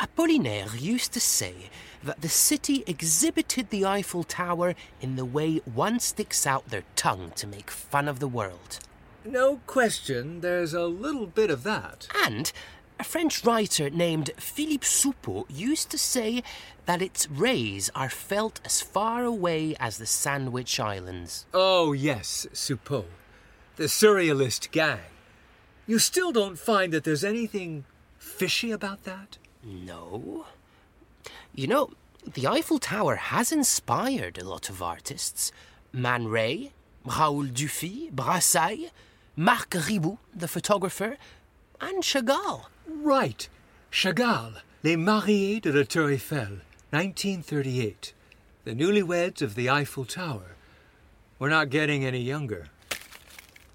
Apollinaire 0.00 0.80
used 0.80 1.12
to 1.12 1.20
say 1.20 1.70
that 2.02 2.20
the 2.20 2.28
city 2.28 2.82
exhibited 2.86 3.70
the 3.70 3.84
Eiffel 3.84 4.24
Tower 4.24 4.74
in 5.00 5.16
the 5.16 5.24
way 5.24 5.58
one 5.64 6.00
sticks 6.00 6.46
out 6.46 6.68
their 6.68 6.82
tongue 6.96 7.30
to 7.36 7.46
make 7.46 7.70
fun 7.70 8.08
of 8.08 8.18
the 8.18 8.28
world. 8.28 8.80
no 9.24 9.60
question, 9.66 10.40
there's 10.40 10.74
a 10.74 10.86
little 10.86 11.26
bit 11.26 11.50
of 11.50 11.62
that. 11.62 12.08
And 12.24 12.52
a 12.98 13.04
French 13.04 13.44
writer 13.44 13.88
named 13.88 14.30
Philippe 14.36 14.84
Soupault 14.86 15.46
used 15.48 15.90
to 15.90 15.98
say 15.98 16.42
that 16.86 17.00
its 17.00 17.28
rays 17.30 17.90
are 17.94 18.10
felt 18.10 18.60
as 18.64 18.82
far 18.82 19.24
away 19.24 19.74
as 19.80 19.98
the 19.98 20.06
Sandwich 20.06 20.78
Islands. 20.78 21.46
Oh, 21.54 21.92
yes, 21.92 22.46
Soupault. 22.52 23.06
The 23.76 23.84
surrealist 23.84 24.70
gang. 24.70 25.00
You 25.86 25.98
still 25.98 26.32
don't 26.32 26.58
find 26.58 26.92
that 26.92 27.04
there's 27.04 27.24
anything 27.24 27.84
fishy 28.18 28.70
about 28.70 29.04
that? 29.04 29.36
No. 29.62 30.46
You 31.54 31.66
know, 31.66 31.90
the 32.32 32.46
Eiffel 32.46 32.78
Tower 32.78 33.16
has 33.16 33.52
inspired 33.52 34.38
a 34.38 34.48
lot 34.48 34.70
of 34.70 34.82
artists. 34.82 35.52
Man 35.92 36.26
Ray, 36.26 36.72
Raoul 37.04 37.44
Dufy, 37.44 38.10
Brassaï, 38.10 38.90
Marc 39.36 39.70
Riboud, 39.70 40.18
the 40.34 40.48
photographer, 40.48 41.16
and 41.80 42.02
Chagall. 42.02 42.66
Right. 42.86 43.48
Chagall. 43.92 44.54
Les 44.82 44.96
Mariés 44.96 45.60
de 45.60 45.72
la 45.72 45.82
Tour 45.82 46.12
Eiffel, 46.12 46.60
1938. 46.90 48.12
The 48.64 48.74
newlyweds 48.74 49.42
of 49.42 49.54
the 49.54 49.68
Eiffel 49.68 50.04
Tower. 50.04 50.56
We're 51.38 51.50
not 51.50 51.68
getting 51.68 52.04
any 52.04 52.20
younger. 52.20 52.68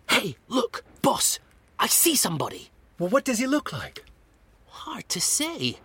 Hey, 0.10 0.38
look, 0.48 0.84
boss! 1.02 1.40
I 1.80 1.88
see 1.88 2.16
somebody! 2.16 2.70
Well, 3.00 3.10
what 3.10 3.24
does 3.24 3.40
he 3.40 3.48
look 3.48 3.72
like? 3.72 4.04
Hard 4.68 5.08
to 5.10 5.22
say. 5.22 5.78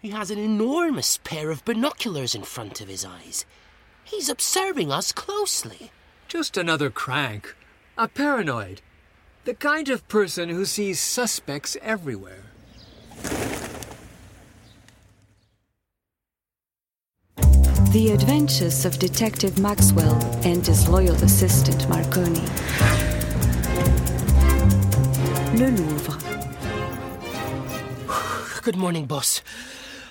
He 0.00 0.10
has 0.10 0.30
an 0.30 0.38
enormous 0.38 1.18
pair 1.24 1.50
of 1.50 1.64
binoculars 1.64 2.34
in 2.34 2.42
front 2.42 2.80
of 2.82 2.88
his 2.88 3.04
eyes. 3.04 3.46
He's 4.04 4.28
observing 4.28 4.92
us 4.92 5.12
closely. 5.12 5.92
Just 6.28 6.58
another 6.58 6.90
crank. 6.90 7.56
A 7.96 8.06
paranoid. 8.06 8.82
The 9.44 9.54
kind 9.54 9.88
of 9.88 10.06
person 10.08 10.50
who 10.50 10.66
sees 10.66 11.00
suspects 11.00 11.76
everywhere. 11.80 12.44
The 17.92 18.12
Adventures 18.12 18.84
of 18.84 18.98
Detective 18.98 19.58
Maxwell 19.58 20.14
and 20.44 20.64
his 20.64 20.88
loyal 20.88 21.16
assistant 21.16 21.88
Marconi. 21.88 22.46
Le 25.60 25.66
Louvre. 25.66 26.16
Good 28.62 28.76
morning, 28.76 29.04
boss. 29.04 29.42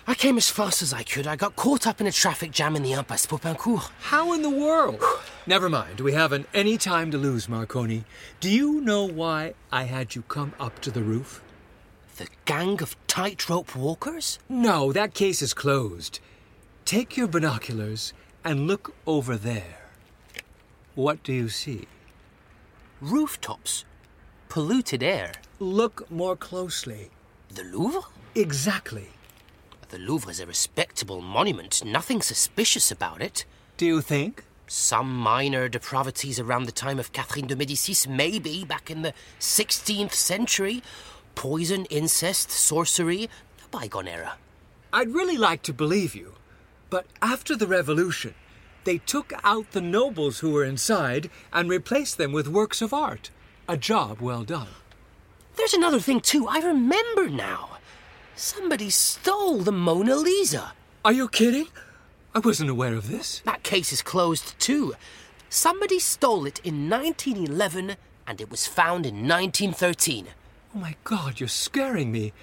I 0.06 0.14
came 0.14 0.38
as 0.38 0.48
fast 0.48 0.84
as 0.84 0.94
I 0.94 1.02
could. 1.02 1.26
I 1.26 1.36
got 1.36 1.56
caught 1.56 1.88
up 1.88 2.00
in 2.00 2.06
a 2.06 2.12
traffic 2.12 2.52
jam 2.52 2.76
in 2.76 2.84
the 2.84 2.92
Impasse 2.92 3.26
Popincourt. 3.26 3.90
How 4.00 4.32
in 4.34 4.44
the 4.44 4.50
world? 4.52 5.04
Never 5.48 5.68
mind. 5.68 6.02
We 6.02 6.14
haven't 6.14 6.48
any 6.54 6.78
time 6.78 7.10
to 7.10 7.18
lose, 7.18 7.50
Marconi. 7.50 8.04
Do 8.40 8.48
you 8.48 8.80
know 8.82 9.06
why 9.06 9.56
I 9.72 9.86
had 9.86 10.14
you 10.14 10.22
come 10.22 10.54
up 10.60 10.82
to 10.82 10.92
the 10.92 11.02
roof? 11.02 11.42
The 12.18 12.28
gang 12.46 12.80
of 12.84 12.96
tightrope 13.08 13.76
walkers? 13.76 14.38
No, 14.50 14.94
that 14.94 15.16
case 15.16 15.42
is 15.42 15.56
closed. 15.56 16.20
Take 16.86 17.18
your 17.18 17.28
binoculars 17.28 18.14
and 18.46 18.68
look 18.68 18.94
over 19.08 19.36
there. 19.36 19.80
What 20.94 21.24
do 21.24 21.34
you 21.34 21.50
see? 21.50 21.88
Rooftops? 23.02 23.86
Polluted 24.50 25.04
air? 25.04 25.34
Look 25.60 26.10
more 26.10 26.36
closely. 26.36 27.12
The 27.54 27.64
Louvre? 27.64 28.08
Exactly. 28.34 29.10
The 29.90 30.00
Louvre 30.00 30.32
is 30.32 30.40
a 30.40 30.48
respectable 30.48 31.22
monument. 31.22 31.86
Nothing 31.86 32.24
suspicious 32.24 32.90
about 32.90 33.22
it. 33.22 33.46
Do 33.78 33.86
you 33.86 34.02
think? 34.02 34.44
Some 34.66 35.16
minor 35.16 35.70
depravities 35.70 36.40
around 36.40 36.64
the 36.66 36.72
time 36.72 36.98
of 36.98 37.14
Catherine 37.14 37.46
de 37.46 37.56
Medicis, 37.56 38.08
maybe 38.08 38.66
back 38.66 38.90
in 38.90 39.04
the 39.04 39.14
16th 39.40 40.14
century. 40.14 40.82
Poison, 41.36 41.86
incest, 41.86 42.50
sorcery, 42.50 43.30
a 43.64 43.68
bygone 43.70 44.08
era. 44.08 44.34
I'd 44.92 45.14
really 45.14 45.38
like 45.38 45.62
to 45.64 45.74
believe 45.74 46.16
you. 46.16 46.34
But 46.90 47.06
after 47.22 47.56
the 47.56 47.68
revolution, 47.68 48.34
they 48.84 48.98
took 48.98 49.32
out 49.44 49.74
the 49.74 49.82
nobles 49.82 50.40
who 50.40 50.50
were 50.50 50.66
inside 50.66 51.30
and 51.54 51.70
replaced 51.70 52.18
them 52.18 52.32
with 52.32 52.48
works 52.48 52.82
of 52.82 52.96
art. 52.96 53.30
A 53.70 53.78
job 53.78 54.20
well 54.20 54.44
done. 54.44 54.70
There's 55.56 55.76
another 55.76 56.00
thing, 56.00 56.22
too. 56.22 56.48
I 56.48 56.58
remember 56.58 57.30
now. 57.30 57.78
Somebody 58.36 58.90
stole 58.90 59.60
the 59.60 59.72
Mona 59.72 60.16
Lisa. 60.16 60.74
Are 61.06 61.14
you 61.14 61.30
kidding? 61.30 61.68
I 62.34 62.40
wasn't 62.40 62.72
aware 62.72 62.96
of 62.96 63.10
this. 63.10 63.44
That 63.46 63.62
case 63.62 63.94
is 63.94 64.02
closed, 64.02 64.60
too. 64.60 64.96
Somebody 65.50 66.00
stole 66.00 66.48
it 66.48 66.60
in 66.64 66.90
1911 66.90 67.96
and 68.26 68.42
it 68.42 68.50
was 68.50 68.66
found 68.66 69.06
in 69.06 69.28
1913. 69.28 70.30
Oh 70.74 70.80
my 70.80 70.96
god, 71.04 71.40
you're 71.40 71.48
scaring 71.48 72.12
me. 72.12 72.34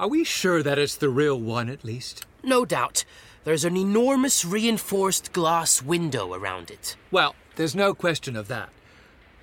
Are 0.00 0.08
we 0.08 0.24
sure 0.24 0.64
that 0.64 0.80
it's 0.80 0.96
the 0.96 1.10
real 1.10 1.38
one, 1.40 1.68
at 1.68 1.84
least? 1.84 2.26
No 2.42 2.64
doubt. 2.64 3.04
There's 3.44 3.64
an 3.64 3.76
enormous 3.76 4.44
reinforced 4.44 5.32
glass 5.32 5.80
window 5.80 6.34
around 6.34 6.72
it. 6.72 6.96
Well, 7.12 7.36
there's 7.54 7.76
no 7.76 7.94
question 7.94 8.34
of 8.34 8.48
that. 8.48 8.70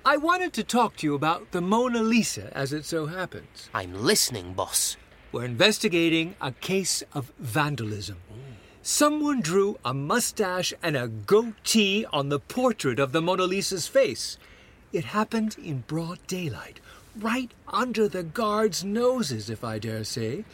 I 0.06 0.18
wanted 0.18 0.52
to 0.52 0.64
talk 0.64 0.96
to 0.96 1.06
you 1.06 1.14
about 1.14 1.52
the 1.52 1.62
Mona 1.62 2.02
Lisa, 2.02 2.54
as 2.54 2.74
it 2.74 2.84
so 2.84 3.06
happens. 3.06 3.70
I'm 3.72 3.94
listening, 3.94 4.52
boss. 4.52 4.98
We're 5.32 5.46
investigating 5.46 6.34
a 6.42 6.52
case 6.52 7.02
of 7.14 7.32
vandalism. 7.38 8.18
Someone 8.82 9.40
drew 9.40 9.78
a 9.82 9.94
mustache 9.94 10.74
and 10.82 10.94
a 10.94 11.08
goatee 11.08 12.04
on 12.12 12.28
the 12.28 12.38
portrait 12.38 12.98
of 12.98 13.12
the 13.12 13.22
Mona 13.22 13.44
Lisa's 13.44 13.86
face. 13.86 14.36
It 14.92 15.06
happened 15.06 15.56
in 15.56 15.84
broad 15.86 16.18
daylight, 16.26 16.80
right 17.18 17.50
under 17.66 18.06
the 18.06 18.22
guards' 18.22 18.84
noses, 18.84 19.48
if 19.48 19.64
I 19.64 19.78
dare 19.78 20.04
say. 20.04 20.44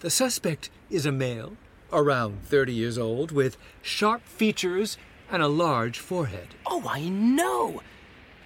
The 0.00 0.10
suspect 0.10 0.70
is 0.90 1.06
a 1.06 1.12
male, 1.12 1.52
around 1.92 2.42
30 2.46 2.72
years 2.72 2.98
old, 2.98 3.30
with 3.30 3.56
sharp 3.80 4.24
features 4.24 4.98
and 5.30 5.40
a 5.40 5.46
large 5.46 6.00
forehead. 6.00 6.48
Oh, 6.66 6.82
I 6.88 7.08
know. 7.08 7.80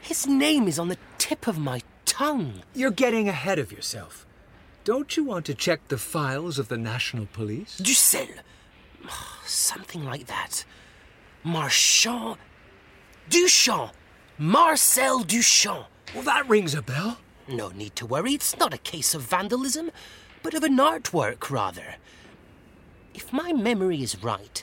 His 0.07 0.25
name 0.25 0.69
is 0.69 0.79
on 0.79 0.87
the 0.87 0.99
tip 1.19 1.49
of 1.49 1.59
my 1.59 1.83
tongue. 2.05 2.63
You're 2.75 2.93
getting 2.93 3.29
ahead 3.29 3.59
of 3.59 3.73
yourself. 3.73 4.25
Don't 4.85 5.17
you 5.17 5.25
want 5.25 5.45
to 5.47 5.55
check 5.55 5.89
the 5.89 5.99
files 5.99 6.61
of 6.61 6.69
the 6.69 6.77
National 6.77 7.27
Police? 7.27 7.79
Ducel. 7.79 8.29
Something 9.45 10.05
like 10.05 10.29
that. 10.29 10.65
Marchand. 11.43 12.37
Duchamp. 13.29 13.91
Marcel 14.39 15.25
Duchamp. 15.25 15.87
Well, 16.15 16.23
that 16.23 16.49
rings 16.49 16.77
a 16.77 16.83
bell. 16.83 17.19
No 17.49 17.71
need 17.71 17.97
to 17.97 18.07
worry. 18.07 18.35
It's 18.35 18.57
not 18.57 18.73
a 18.73 18.79
case 18.79 19.13
of 19.13 19.23
vandalism, 19.23 19.91
but 20.45 20.55
of 20.55 20.63
an 20.63 20.77
artwork, 20.77 21.51
rather. 21.51 21.97
If 23.13 23.33
my 23.33 23.53
memory 23.53 24.05
is 24.05 24.23
right, 24.23 24.63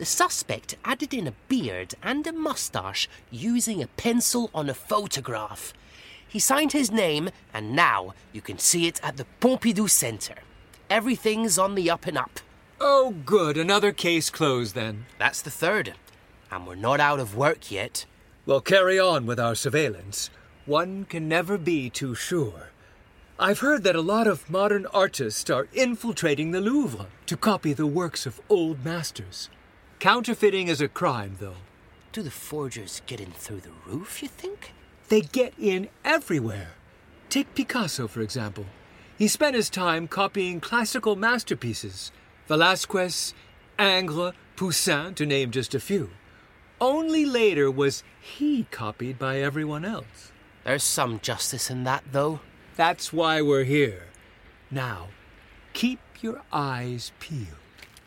the 0.00 0.06
suspect 0.06 0.76
added 0.82 1.12
in 1.12 1.26
a 1.26 1.34
beard 1.46 1.94
and 2.02 2.26
a 2.26 2.32
mustache 2.32 3.06
using 3.30 3.82
a 3.82 3.86
pencil 3.86 4.48
on 4.54 4.70
a 4.70 4.74
photograph. 4.74 5.74
He 6.26 6.38
signed 6.38 6.72
his 6.72 6.90
name, 6.90 7.28
and 7.52 7.76
now 7.76 8.14
you 8.32 8.40
can 8.40 8.58
see 8.58 8.86
it 8.86 8.98
at 9.02 9.18
the 9.18 9.26
Pompidou 9.42 9.90
Center. 9.90 10.36
Everything's 10.88 11.58
on 11.58 11.74
the 11.74 11.90
up 11.90 12.06
and 12.06 12.16
up. 12.16 12.40
Oh, 12.80 13.14
good. 13.26 13.58
Another 13.58 13.92
case 13.92 14.30
closed 14.30 14.74
then. 14.74 15.04
That's 15.18 15.42
the 15.42 15.50
third. 15.50 15.92
And 16.50 16.66
we're 16.66 16.76
not 16.76 16.98
out 16.98 17.20
of 17.20 17.36
work 17.36 17.70
yet. 17.70 18.06
We'll 18.46 18.62
carry 18.62 18.98
on 18.98 19.26
with 19.26 19.38
our 19.38 19.54
surveillance. 19.54 20.30
One 20.64 21.04
can 21.04 21.28
never 21.28 21.58
be 21.58 21.90
too 21.90 22.14
sure. 22.14 22.70
I've 23.38 23.58
heard 23.58 23.84
that 23.84 23.96
a 23.96 24.00
lot 24.00 24.26
of 24.26 24.48
modern 24.48 24.86
artists 24.94 25.50
are 25.50 25.68
infiltrating 25.74 26.52
the 26.52 26.62
Louvre 26.62 27.08
to 27.26 27.36
copy 27.36 27.74
the 27.74 27.86
works 27.86 28.24
of 28.24 28.40
old 28.48 28.82
masters. 28.82 29.50
Counterfeiting 30.00 30.68
is 30.68 30.80
a 30.80 30.88
crime, 30.88 31.36
though. 31.40 31.58
Do 32.12 32.22
the 32.22 32.30
forgers 32.30 33.02
get 33.04 33.20
in 33.20 33.32
through 33.32 33.60
the 33.60 33.72
roof, 33.86 34.22
you 34.22 34.28
think? 34.28 34.72
They 35.10 35.20
get 35.20 35.52
in 35.58 35.90
everywhere. 36.06 36.70
Take 37.28 37.54
Picasso, 37.54 38.08
for 38.08 38.22
example. 38.22 38.64
He 39.18 39.28
spent 39.28 39.54
his 39.54 39.68
time 39.68 40.08
copying 40.08 40.58
classical 40.58 41.16
masterpieces 41.16 42.12
Velazquez, 42.48 43.34
Ingres, 43.78 44.32
Poussin, 44.56 45.14
to 45.16 45.26
name 45.26 45.50
just 45.50 45.74
a 45.74 45.78
few. 45.78 46.08
Only 46.80 47.26
later 47.26 47.70
was 47.70 48.02
he 48.18 48.66
copied 48.70 49.18
by 49.18 49.40
everyone 49.40 49.84
else. 49.84 50.32
There's 50.64 50.82
some 50.82 51.20
justice 51.20 51.68
in 51.68 51.84
that, 51.84 52.04
though. 52.10 52.40
That's 52.74 53.12
why 53.12 53.42
we're 53.42 53.64
here. 53.64 54.04
Now, 54.70 55.08
keep 55.74 56.00
your 56.22 56.40
eyes 56.50 57.12
peeled. 57.20 57.58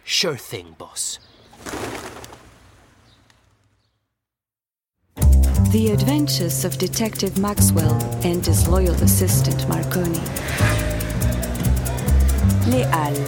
Sure 0.03 0.37
thing, 0.37 0.73
boss. 0.79 1.19
The 5.73 5.89
Adventures 5.89 6.65
of 6.65 6.77
Detective 6.77 7.39
Maxwell 7.39 7.95
and 8.23 8.45
his 8.45 8.67
loyal 8.67 8.93
assistant 8.93 9.67
Marconi. 9.67 10.19
Les 12.69 12.83
Halles. 12.91 13.27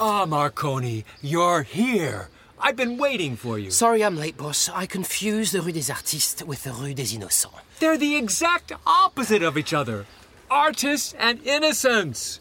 Ah, 0.00 0.24
Marconi, 0.26 1.04
you're 1.20 1.62
here. 1.62 2.30
I've 2.58 2.74
been 2.74 2.96
waiting 2.96 3.36
for 3.36 3.58
you. 3.58 3.70
Sorry 3.70 4.02
I'm 4.02 4.16
late, 4.16 4.38
boss. 4.38 4.70
I 4.70 4.86
confused 4.86 5.52
the 5.52 5.60
Rue 5.60 5.72
des 5.72 5.92
Artistes 5.92 6.42
with 6.42 6.64
the 6.64 6.72
Rue 6.72 6.94
des 6.94 7.14
Innocents. 7.14 7.58
They're 7.78 7.98
the 7.98 8.16
exact 8.16 8.72
opposite 8.86 9.42
of 9.42 9.58
each 9.58 9.74
other 9.74 10.06
artists 10.50 11.14
and 11.18 11.46
innocents. 11.46 12.40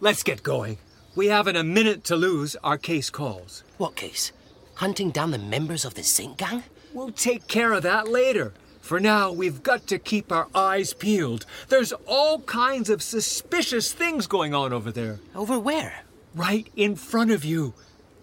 Let's 0.00 0.22
get 0.22 0.42
going. 0.42 0.78
We 1.14 1.26
haven't 1.26 1.56
a 1.56 1.64
minute 1.64 2.02
to 2.04 2.16
lose. 2.16 2.56
Our 2.64 2.78
case 2.78 3.10
calls. 3.10 3.62
What 3.76 3.94
case? 3.94 4.32
Hunting 4.76 5.10
down 5.10 5.32
the 5.32 5.38
members 5.38 5.84
of 5.84 5.92
the 5.92 6.02
Zinc 6.02 6.38
Gang? 6.38 6.62
We'll 6.94 7.10
take 7.10 7.48
care 7.48 7.72
of 7.72 7.82
that 7.82 8.08
later. 8.08 8.54
For 8.80 9.00
now, 9.00 9.32
we've 9.32 9.62
got 9.62 9.88
to 9.88 9.98
keep 9.98 10.30
our 10.30 10.46
eyes 10.54 10.94
peeled. 10.94 11.44
There's 11.68 11.92
all 12.06 12.40
kinds 12.42 12.88
of 12.88 13.02
suspicious 13.02 13.92
things 13.92 14.28
going 14.28 14.54
on 14.54 14.72
over 14.72 14.92
there. 14.92 15.18
Over 15.34 15.58
where? 15.58 16.04
Right 16.34 16.68
in 16.76 16.94
front 16.94 17.32
of 17.32 17.44
you. 17.44 17.74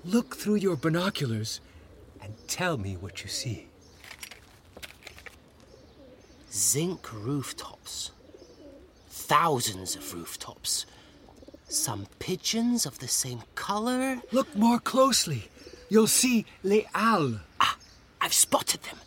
Look 0.05 0.37
through 0.37 0.55
your 0.55 0.77
binoculars 0.77 1.59
and 2.21 2.33
tell 2.47 2.77
me 2.77 2.95
what 2.95 3.23
you 3.23 3.29
see. 3.29 3.67
Zinc 6.51 7.11
rooftops. 7.11 8.11
Thousands 9.09 9.97
of 9.97 10.13
rooftops. 10.13 10.85
Some 11.67 12.07
pigeons 12.19 12.85
of 12.85 12.99
the 12.99 13.07
same 13.07 13.41
color. 13.55 14.21
Look 14.31 14.55
more 14.55 14.79
closely. 14.79 15.49
You'll 15.89 16.07
see 16.07 16.45
Les 16.63 16.85
Halles. 16.93 17.39
I've 18.21 18.33
spotted 18.33 18.83
them. 18.83 18.97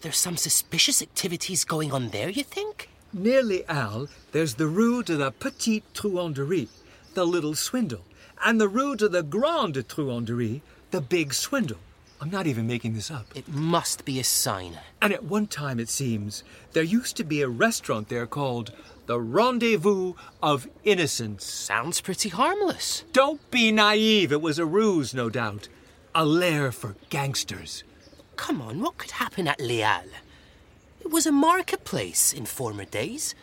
There's 0.00 0.16
some 0.16 0.36
suspicious 0.36 1.02
activities 1.02 1.64
going 1.64 1.92
on 1.92 2.08
there, 2.08 2.30
you 2.30 2.44
think? 2.44 2.88
Near 3.12 3.42
Les 3.42 3.64
Halles, 3.68 4.08
there's 4.32 4.54
the 4.54 4.68
Rue 4.68 5.02
de 5.02 5.16
la 5.16 5.30
Petite 5.30 5.84
Truanderie, 5.92 6.68
the 7.14 7.26
little 7.26 7.54
swindle, 7.54 8.04
and 8.44 8.60
the 8.60 8.68
Rue 8.68 8.94
de 8.94 9.08
la 9.08 9.22
Grande 9.22 9.86
Truanderie, 9.86 10.62
the 10.92 11.00
big 11.00 11.34
swindle. 11.34 11.78
I'm 12.20 12.30
not 12.30 12.46
even 12.46 12.66
making 12.66 12.94
this 12.94 13.10
up. 13.10 13.26
It 13.34 13.48
must 13.48 14.04
be 14.04 14.20
a 14.20 14.24
sign. 14.24 14.78
And 15.02 15.12
at 15.12 15.24
one 15.24 15.46
time, 15.46 15.80
it 15.80 15.88
seems, 15.88 16.44
there 16.72 16.82
used 16.82 17.16
to 17.16 17.24
be 17.24 17.42
a 17.42 17.48
restaurant 17.48 18.08
there 18.08 18.26
called 18.26 18.72
the 19.06 19.18
Rendezvous 19.18 20.14
of 20.42 20.68
Innocence. 20.84 21.44
Sounds 21.44 22.00
pretty 22.00 22.28
harmless. 22.28 23.04
Don't 23.12 23.50
be 23.50 23.72
naive. 23.72 24.32
It 24.32 24.42
was 24.42 24.58
a 24.58 24.66
ruse, 24.66 25.12
no 25.14 25.30
doubt. 25.30 25.68
A 26.12 26.24
lair 26.24 26.72
for 26.72 26.96
gangsters. 27.08 27.84
Come 28.34 28.60
on, 28.60 28.80
what 28.80 28.98
could 28.98 29.12
happen 29.12 29.46
at 29.46 29.60
Halles? 29.60 30.10
It 31.00 31.10
was 31.10 31.24
a 31.24 31.30
marketplace 31.30 32.32
in 32.32 32.46
former 32.46 32.84
days. 32.84 33.36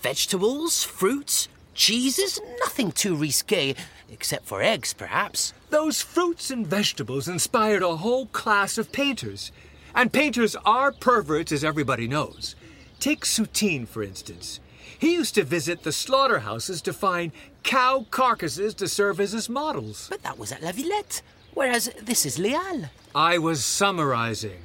Vegetables, 0.00 0.82
fruits, 0.82 1.48
cheeses, 1.74 2.40
nothing 2.60 2.90
too 2.90 3.14
risque, 3.14 3.74
except 4.10 4.46
for 4.46 4.62
eggs, 4.62 4.94
perhaps. 4.94 5.52
Those 5.68 6.00
fruits 6.00 6.50
and 6.50 6.66
vegetables 6.66 7.28
inspired 7.28 7.82
a 7.82 7.96
whole 7.96 8.26
class 8.26 8.78
of 8.78 8.92
painters. 8.92 9.52
And 9.94 10.10
painters 10.10 10.56
are 10.64 10.92
perverts, 10.92 11.52
as 11.52 11.62
everybody 11.62 12.08
knows. 12.08 12.54
Take 12.98 13.26
Soutine, 13.26 13.86
for 13.86 14.02
instance. 14.02 14.58
He 14.98 15.12
used 15.12 15.34
to 15.34 15.44
visit 15.44 15.82
the 15.82 15.92
slaughterhouses 15.92 16.80
to 16.82 16.94
find 16.94 17.32
cow 17.62 18.06
carcasses 18.10 18.72
to 18.74 18.88
serve 18.88 19.20
as 19.20 19.32
his 19.32 19.50
models. 19.50 20.06
But 20.08 20.22
that 20.22 20.38
was 20.38 20.50
at 20.50 20.62
La 20.62 20.72
Villette, 20.72 21.20
whereas 21.54 21.90
this 22.00 22.24
is 22.26 22.38
Halles. 22.38 22.86
I 23.14 23.38
was 23.38 23.64
summarizing. 23.64 24.60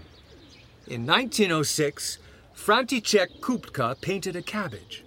In 0.88 1.06
1906, 1.06 2.20
František 2.56 3.40
Kupka 3.40 4.00
painted 4.02 4.36
a 4.36 4.42
cabbage. 4.42 5.04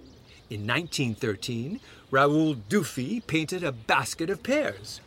In 0.49 0.67
1913, 0.67 1.79
Raoul 2.11 2.55
Dufy 2.55 3.25
painted 3.25 3.63
a 3.63 3.71
basket 3.71 4.29
of 4.29 4.43
pears. 4.43 4.99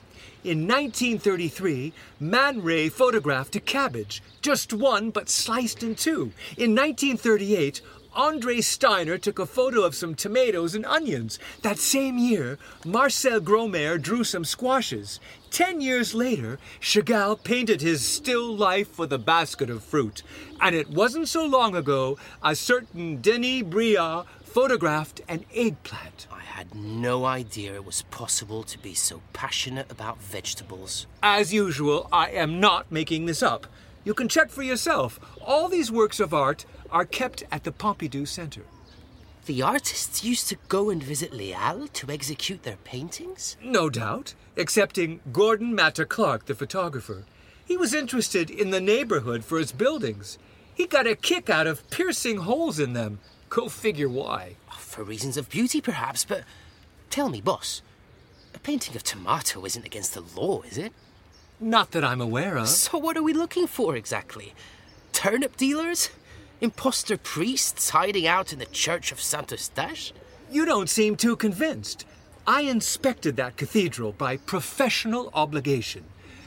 In 0.45 0.67
1933, 0.67 1.93
Man 2.19 2.63
Ray 2.63 2.89
photographed 2.89 3.55
a 3.55 3.61
cabbage, 3.61 4.23
just 4.41 4.73
one 4.73 5.11
but 5.11 5.29
sliced 5.29 5.83
in 5.83 5.95
two. 5.95 6.33
In 6.57 6.75
1938, 6.75 7.81
Andre 8.15 8.61
Steiner 8.61 9.17
took 9.17 9.39
a 9.39 9.47
photo 9.47 9.85
of 9.85 9.95
some 9.95 10.15
tomatoes 10.15 10.75
and 10.75 10.85
onions. 10.85 11.39
That 11.63 11.79
same 11.79 12.19
year, 12.19 12.59
Marcel 12.85 13.41
Gromaire 13.41 14.01
drew 14.01 14.23
some 14.23 14.45
squashes. 14.45 15.19
Ten 15.51 15.81
years 15.81 16.15
later, 16.15 16.59
Chagall 16.79 17.43
painted 17.43 17.81
his 17.81 18.07
still 18.07 18.55
life 18.55 18.99
with 18.99 19.15
a 19.15 19.19
basket 19.19 19.71
of 19.71 19.83
fruit. 19.83 20.23
And 20.61 20.77
it 20.77 20.91
wasn't 20.91 21.29
so 21.29 21.47
long 21.47 21.75
ago 21.75 22.19
a 22.43 22.55
certain 22.55 23.23
Denis 23.23 23.63
Brihat 23.63 24.27
photographed 24.45 25.23
an 25.27 25.47
eggplant. 25.55 26.27
I 26.31 26.41
had 26.41 26.75
no 26.75 27.25
idea 27.25 27.75
it 27.75 27.87
was 27.87 28.03
possible 28.03 28.63
to 28.65 28.79
be 28.79 28.93
so 28.93 29.23
passionate 29.33 29.91
about 29.91 30.23
vegetables. 30.23 31.07
As 31.23 31.55
usual, 31.55 32.09
I 32.13 32.29
am 32.29 32.61
not 32.61 32.93
making 32.93 33.25
this 33.25 33.43
up. 33.43 33.67
You 34.05 34.15
can 34.15 34.29
check 34.29 34.51
for 34.51 34.63
yourself. 34.63 35.21
All 35.45 35.69
these 35.69 35.93
works 35.93 36.19
of 36.19 36.35
art 36.35 36.65
are 36.91 37.05
kept 37.05 37.45
at 37.53 37.65
the 37.65 37.73
Pompidou 37.73 38.27
Center. 38.27 38.63
The 39.47 39.63
artists 39.63 40.23
used 40.23 40.49
to 40.49 40.59
go 40.69 40.91
and 40.91 41.03
visit 41.03 41.33
Les 41.33 41.51
Halles 41.51 41.91
to 41.95 42.11
execute 42.11 42.63
their 42.63 42.77
paintings? 42.77 43.57
No 43.63 43.91
doubt, 43.91 44.35
excepting 44.57 45.21
Gordon 45.33 45.75
Matta-Clark, 45.75 46.47
the 46.47 46.55
photographer. 46.55 47.25
He 47.65 47.77
was 47.77 47.95
interested 47.95 48.51
in 48.51 48.71
the 48.71 48.81
neighborhood 48.81 49.45
for 49.45 49.59
its 49.59 49.73
buildings. 49.73 50.39
He 50.75 50.87
got 50.87 51.07
a 51.07 51.17
kick 51.17 51.51
out 51.51 51.67
of 51.67 51.89
piercing 51.91 52.39
holes 52.39 52.79
in 52.79 52.93
them. 52.93 53.19
Go 53.49 53.69
figure 53.69 54.09
why. 54.09 54.57
For 54.79 55.03
reasons 55.03 55.37
of 55.37 55.49
beauty, 55.49 55.81
perhaps, 55.81 56.25
but 56.25 56.45
tell 57.11 57.29
me, 57.29 57.41
boss, 57.41 57.83
a 58.55 58.59
painting 58.59 58.95
of 58.95 59.03
tomato 59.03 59.65
isn't 59.65 59.87
against 59.87 60.15
the 60.15 60.21
law, 60.21 60.63
is 60.63 60.79
it? 60.79 60.93
Not 61.63 61.93
that 61.93 62.03
I'm 62.03 62.21
aware 62.21 62.57
of. 62.57 62.69
So, 62.69 62.99
what 62.99 63.17
are 63.17 63.23
we 63.23 63.33
looking 63.33 63.69
for 63.69 63.95
exactly? 63.95 64.53
Turnip 65.13 65.57
dealers? 65.57 66.11
Imposter 66.61 67.17
priests 67.17 67.91
hiding 67.91 68.27
out 68.27 68.53
in 68.53 68.59
the 68.59 68.67
church 68.67 69.13
of 69.13 69.21
Saint 69.21 69.53
Eustache? 69.53 70.13
You 70.51 70.65
don't 70.65 70.91
seem 70.91 71.15
too 71.15 71.37
convinced. 71.37 72.05
I 72.49 72.63
inspected 72.63 73.37
that 73.37 73.57
cathedral 73.57 74.11
by 74.11 74.39
professional 74.39 75.31
obligation. 75.35 76.03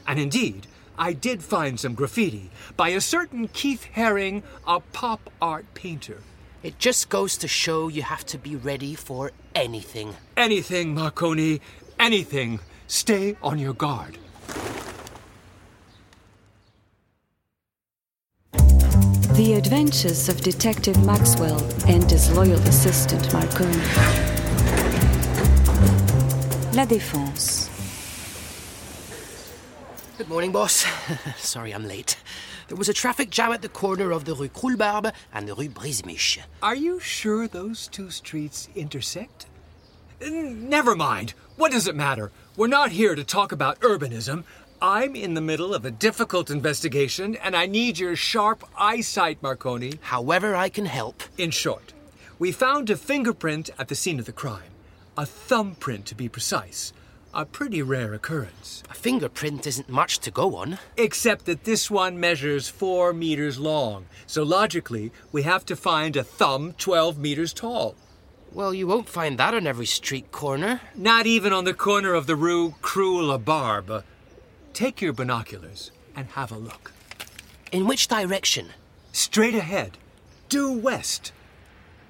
And 0.06 0.18
indeed, 0.18 0.66
I 0.98 1.14
did 1.14 1.42
find 1.42 1.80
some 1.80 1.94
graffiti 1.94 2.50
by 2.76 2.90
a 2.90 3.00
certain 3.00 3.48
Keith 3.48 3.86
Haring, 3.94 4.42
a 4.66 4.80
pop 4.80 5.30
art 5.40 5.64
painter. 5.72 6.18
It 6.62 6.78
just 6.78 7.08
goes 7.08 7.38
to 7.38 7.48
show 7.48 7.88
you 7.88 8.02
have 8.02 8.26
to 8.26 8.36
be 8.36 8.54
ready 8.54 8.94
for 8.94 9.32
anything. 9.54 10.14
Anything, 10.36 10.94
Marconi, 10.94 11.62
anything. 11.98 12.60
Stay 12.86 13.38
on 13.42 13.58
your 13.58 13.72
guard. 13.72 14.18
The 19.36 19.52
Adventures 19.52 20.30
of 20.30 20.40
Detective 20.40 21.04
Maxwell 21.04 21.62
and 21.86 22.10
his 22.10 22.32
loyal 22.32 22.58
assistant 22.60 23.30
Marconi. 23.34 23.76
La 26.72 26.86
Défense. 26.86 27.68
Good 30.16 30.30
morning, 30.30 30.52
boss. 30.52 30.86
Sorry 31.36 31.74
I'm 31.74 31.86
late. 31.86 32.16
There 32.68 32.78
was 32.78 32.88
a 32.88 32.94
traffic 32.94 33.28
jam 33.28 33.52
at 33.52 33.60
the 33.60 33.68
corner 33.68 34.10
of 34.10 34.24
the 34.24 34.34
Rue 34.34 34.48
Croulebarbe 34.48 35.12
and 35.34 35.46
the 35.46 35.54
Rue 35.54 35.68
Brisemiche. 35.68 36.38
Are 36.62 36.74
you 36.74 36.98
sure 36.98 37.46
those 37.46 37.88
two 37.88 38.10
streets 38.10 38.70
intersect? 38.74 39.44
Never 40.18 40.94
mind. 40.94 41.34
What 41.56 41.72
does 41.72 41.86
it 41.86 41.94
matter? 41.94 42.32
We're 42.56 42.68
not 42.68 42.90
here 42.90 43.14
to 43.14 43.22
talk 43.22 43.52
about 43.52 43.80
urbanism. 43.80 44.44
I'm 44.80 45.16
in 45.16 45.32
the 45.32 45.40
middle 45.40 45.72
of 45.74 45.86
a 45.86 45.90
difficult 45.90 46.50
investigation, 46.50 47.34
and 47.36 47.56
I 47.56 47.64
need 47.64 47.98
your 47.98 48.14
sharp 48.14 48.62
eyesight, 48.76 49.42
Marconi. 49.42 49.94
However, 50.02 50.54
I 50.54 50.68
can 50.68 50.84
help. 50.84 51.22
In 51.38 51.50
short, 51.50 51.94
we 52.38 52.52
found 52.52 52.90
a 52.90 52.96
fingerprint 52.96 53.70
at 53.78 53.88
the 53.88 53.94
scene 53.94 54.18
of 54.18 54.26
the 54.26 54.32
crime. 54.32 54.70
A 55.16 55.24
thumbprint, 55.24 56.04
to 56.06 56.14
be 56.14 56.28
precise. 56.28 56.92
A 57.32 57.46
pretty 57.46 57.80
rare 57.80 58.12
occurrence. 58.12 58.82
A 58.90 58.94
fingerprint 58.94 59.66
isn't 59.66 59.88
much 59.88 60.18
to 60.20 60.30
go 60.30 60.56
on. 60.56 60.78
Except 60.98 61.46
that 61.46 61.64
this 61.64 61.90
one 61.90 62.20
measures 62.20 62.68
four 62.68 63.14
meters 63.14 63.58
long. 63.58 64.04
So 64.26 64.42
logically, 64.42 65.10
we 65.32 65.42
have 65.44 65.64
to 65.66 65.76
find 65.76 66.16
a 66.16 66.24
thumb 66.24 66.74
12 66.76 67.16
meters 67.16 67.54
tall. 67.54 67.94
Well, 68.52 68.74
you 68.74 68.86
won't 68.86 69.08
find 69.08 69.38
that 69.38 69.54
on 69.54 69.66
every 69.66 69.86
street 69.86 70.32
corner. 70.32 70.82
Not 70.94 71.26
even 71.26 71.54
on 71.54 71.64
the 71.64 71.74
corner 71.74 72.12
of 72.12 72.26
the 72.26 72.36
Rue 72.36 72.74
Croulebarbe. 72.82 74.02
Take 74.76 75.00
your 75.00 75.14
binoculars 75.14 75.90
and 76.14 76.28
have 76.32 76.52
a 76.52 76.58
look. 76.58 76.92
In 77.72 77.86
which 77.86 78.08
direction? 78.08 78.74
Straight 79.10 79.54
ahead, 79.54 79.96
due 80.50 80.70
west. 80.70 81.32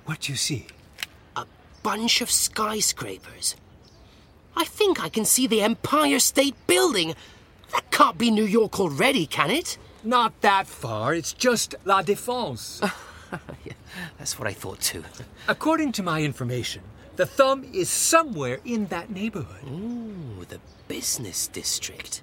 What 0.04 0.22
do 0.22 0.32
you 0.32 0.36
see? 0.36 0.66
A 1.36 1.46
bunch 1.84 2.20
of 2.20 2.28
skyscrapers. 2.28 3.54
I 4.56 4.64
think 4.64 5.00
I 5.00 5.08
can 5.08 5.24
see 5.24 5.46
the 5.46 5.62
Empire 5.62 6.18
State 6.18 6.56
Building. 6.66 7.14
That 7.70 7.88
can't 7.92 8.18
be 8.18 8.32
New 8.32 8.44
York 8.44 8.80
already, 8.80 9.26
can 9.26 9.52
it? 9.52 9.78
Not 10.02 10.40
that 10.40 10.66
far. 10.66 11.14
It's 11.14 11.32
just 11.32 11.76
La 11.84 12.02
Défense. 12.02 12.80
yeah, 13.64 13.74
that's 14.18 14.40
what 14.40 14.48
I 14.48 14.52
thought 14.52 14.80
too. 14.80 15.04
According 15.46 15.92
to 15.92 16.02
my 16.02 16.22
information, 16.22 16.82
the 17.14 17.26
thumb 17.26 17.62
is 17.72 17.88
somewhere 17.88 18.58
in 18.64 18.86
that 18.86 19.08
neighborhood. 19.08 19.70
Ooh, 19.70 20.44
the 20.48 20.58
business 20.88 21.46
district 21.46 22.22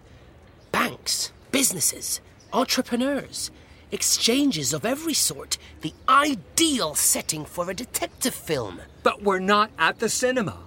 banks, 1.03 1.33
businesses, 1.51 2.21
entrepreneurs, 2.53 3.51
exchanges 3.91 4.73
of 4.73 4.85
every 4.85 5.13
sort. 5.13 5.57
The 5.81 5.93
ideal 6.07 6.95
setting 6.95 7.43
for 7.43 7.69
a 7.69 7.73
detective 7.73 8.33
film. 8.33 8.79
But 9.03 9.21
we're 9.21 9.39
not 9.39 9.69
at 9.77 9.99
the 9.99 10.07
cinema. 10.07 10.59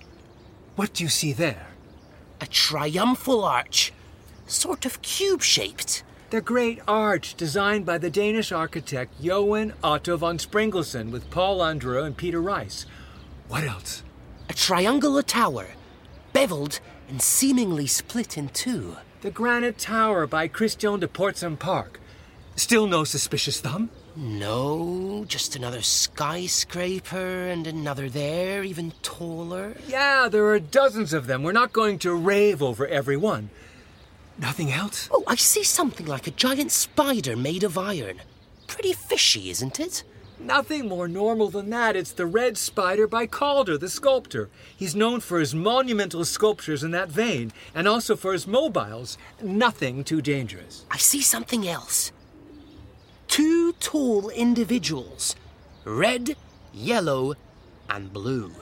What 0.77 0.93
do 0.93 1.05
you 1.05 1.09
see 1.09 1.33
there? 1.33 1.69
A 2.43 2.47
triumphal 2.47 3.45
arch, 3.45 3.95
sort 4.47 4.85
of 4.85 5.01
cube 5.01 5.43
shaped. 5.43 6.03
The 6.29 6.43
great 6.43 6.81
arch 6.87 7.35
designed 7.35 7.87
by 7.87 7.97
the 7.97 8.11
Danish 8.11 8.53
architect 8.53 9.15
Johan 9.19 9.73
Otto 9.83 10.19
von 10.19 10.37
Spreckelsen 10.37 11.11
with 11.11 11.31
Paul 11.31 11.61
Andreu 11.61 12.05
and 12.05 12.15
Peter 12.15 12.43
Rice. 12.43 12.85
What 13.49 13.65
else? 13.65 14.03
A 14.51 14.53
triangular 14.53 15.23
tower, 15.23 15.69
beveled 16.35 16.81
and 17.09 17.23
seemingly 17.23 17.87
split 17.87 18.37
in 18.37 18.51
two. 18.51 18.97
The 19.27 19.33
Granite 19.33 19.77
Tower 19.77 20.29
by 20.29 20.47
Christian 20.47 21.01
de 21.01 21.09
Portzamparc. 21.09 21.97
Still 22.55 22.87
no 22.87 23.03
suspicious 23.03 23.61
thumb? 23.61 23.91
No, 24.15 25.25
just 25.27 25.57
another 25.57 25.83
skyscraper 25.83 27.49
and 27.49 27.67
another 27.67 28.09
there, 28.09 28.63
even 28.63 28.93
taller. 29.03 29.75
Yeah, 29.89 30.29
there 30.31 30.47
are 30.47 30.61
dozens 30.61 31.13
of 31.13 31.27
them. 31.27 31.43
We're 31.43 31.51
not 31.51 31.73
going 31.73 31.99
to 31.99 32.15
rave 32.15 32.63
over 32.63 32.87
every 32.87 33.17
one. 33.17 33.51
Nothing 34.39 34.71
else? 34.71 35.09
Oh, 35.11 35.25
I 35.27 35.35
see 35.35 35.65
something 35.65 36.07
like 36.07 36.29
a 36.29 36.31
giant 36.31 36.71
spider 36.71 37.35
made 37.35 37.65
of 37.65 37.77
iron. 37.77 38.21
Pretty 38.69 38.93
fishy, 38.93 39.51
isn't 39.51 39.81
it? 39.81 40.05
Nothing 40.39 40.89
more 40.89 41.09
normal 41.09 41.49
than 41.49 41.71
that. 41.71 41.97
It's 41.97 42.13
the 42.13 42.27
Red 42.27 42.59
Spider 42.59 43.07
by 43.07 43.27
Calder, 43.27 43.79
the 43.79 43.89
sculptor. 43.89 44.51
He's 44.77 44.95
known 44.95 45.21
for 45.21 45.41
his 45.41 45.55
monumental 45.55 46.25
sculptures 46.27 46.85
in 46.85 46.91
that 46.91 47.09
vein, 47.09 47.53
and 47.75 47.89
also 47.89 48.17
for 48.17 48.33
his 48.33 48.47
mobiles. 48.47 49.17
Nothing 49.43 50.05
too 50.05 50.21
dangerous. 50.21 50.85
I 50.91 50.99
see 50.99 51.23
something 51.23 51.67
else. 51.67 52.13
Two 53.29 53.73
tall 53.75 54.29
individuals 54.29 55.37
red, 55.85 56.37
yellow, 56.75 57.35
and 57.89 58.13
blue. 58.13 58.53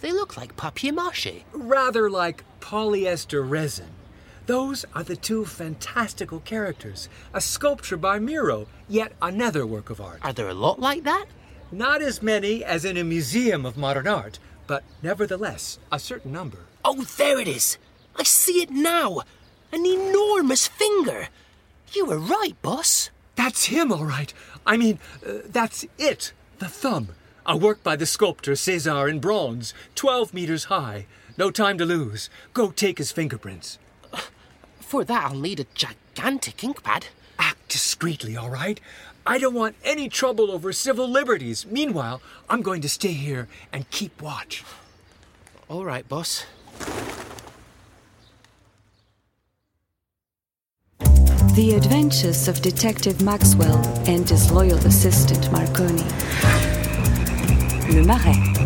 They 0.00 0.12
look 0.12 0.36
like 0.36 0.56
papier 0.56 0.92
mache. 0.92 1.44
Rather 1.52 2.10
like 2.10 2.44
polyester 2.60 3.48
resin. 3.48 3.90
Those 4.50 4.84
are 4.96 5.04
the 5.04 5.14
two 5.14 5.44
fantastical 5.44 6.40
characters. 6.40 7.08
A 7.32 7.40
sculpture 7.40 7.96
by 7.96 8.18
Miro, 8.18 8.66
yet 8.88 9.12
another 9.22 9.64
work 9.64 9.90
of 9.90 10.00
art. 10.00 10.18
Are 10.24 10.32
there 10.32 10.48
a 10.48 10.54
lot 10.54 10.80
like 10.80 11.04
that? 11.04 11.26
Not 11.70 12.02
as 12.02 12.20
many 12.20 12.64
as 12.64 12.84
in 12.84 12.96
a 12.96 13.04
museum 13.04 13.64
of 13.64 13.76
modern 13.76 14.08
art, 14.08 14.40
but 14.66 14.82
nevertheless, 15.04 15.78
a 15.92 16.00
certain 16.00 16.32
number. 16.32 16.58
Oh, 16.84 17.04
there 17.16 17.38
it 17.38 17.46
is. 17.46 17.78
I 18.16 18.24
see 18.24 18.60
it 18.60 18.70
now. 18.70 19.20
An 19.70 19.86
enormous 19.86 20.66
finger. 20.66 21.28
You 21.92 22.06
were 22.06 22.18
right, 22.18 22.60
boss. 22.60 23.10
That's 23.36 23.66
him, 23.66 23.92
all 23.92 24.04
right. 24.04 24.34
I 24.66 24.76
mean, 24.76 24.98
uh, 25.24 25.42
that's 25.46 25.86
it, 25.96 26.32
the 26.58 26.66
thumb. 26.66 27.10
A 27.46 27.56
work 27.56 27.84
by 27.84 27.94
the 27.94 28.04
sculptor 28.04 28.56
Cesar 28.56 29.06
in 29.06 29.20
bronze, 29.20 29.72
12 29.94 30.34
meters 30.34 30.64
high. 30.64 31.06
No 31.38 31.52
time 31.52 31.78
to 31.78 31.86
lose. 31.86 32.28
Go 32.52 32.72
take 32.72 32.98
his 32.98 33.12
fingerprints. 33.12 33.78
For 34.90 35.04
that, 35.04 35.30
I'll 35.30 35.36
need 35.38 35.60
a 35.60 35.66
gigantic 35.72 36.64
ink 36.64 36.82
pad. 36.82 37.06
Act 37.38 37.68
discreetly, 37.68 38.36
all 38.36 38.50
right? 38.50 38.80
I 39.24 39.38
don't 39.38 39.54
want 39.54 39.76
any 39.84 40.08
trouble 40.08 40.50
over 40.50 40.72
civil 40.72 41.08
liberties. 41.08 41.64
Meanwhile, 41.64 42.20
I'm 42.48 42.60
going 42.60 42.80
to 42.80 42.88
stay 42.88 43.12
here 43.12 43.46
and 43.72 43.88
keep 43.90 44.20
watch. 44.20 44.64
All 45.68 45.84
right, 45.84 46.08
boss. 46.08 46.44
The 51.54 51.74
Adventures 51.76 52.48
of 52.48 52.60
Detective 52.60 53.22
Maxwell 53.22 53.78
and 54.08 54.28
his 54.28 54.50
loyal 54.50 54.78
assistant 54.78 55.52
Marconi. 55.52 56.02
Le 57.94 58.04
Marais. 58.04 58.59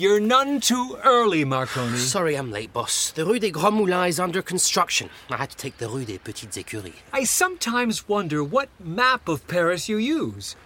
You're 0.00 0.18
none 0.18 0.60
too 0.60 0.96
early, 1.04 1.44
Marconi. 1.44 1.98
Sorry 1.98 2.34
I'm 2.34 2.50
late, 2.50 2.72
boss. 2.72 3.10
The 3.10 3.26
Rue 3.26 3.38
des 3.38 3.50
Grands 3.50 3.76
Moulins 3.76 4.14
is 4.14 4.18
under 4.18 4.40
construction. 4.40 5.10
I 5.28 5.36
had 5.36 5.50
to 5.50 5.56
take 5.58 5.76
the 5.76 5.90
Rue 5.90 6.06
des 6.06 6.16
Petites 6.16 6.56
Écuries. 6.56 6.94
I 7.12 7.24
sometimes 7.24 8.08
wonder 8.08 8.42
what 8.42 8.70
map 8.82 9.28
of 9.28 9.46
Paris 9.46 9.90
you 9.90 9.98
use. 9.98 10.56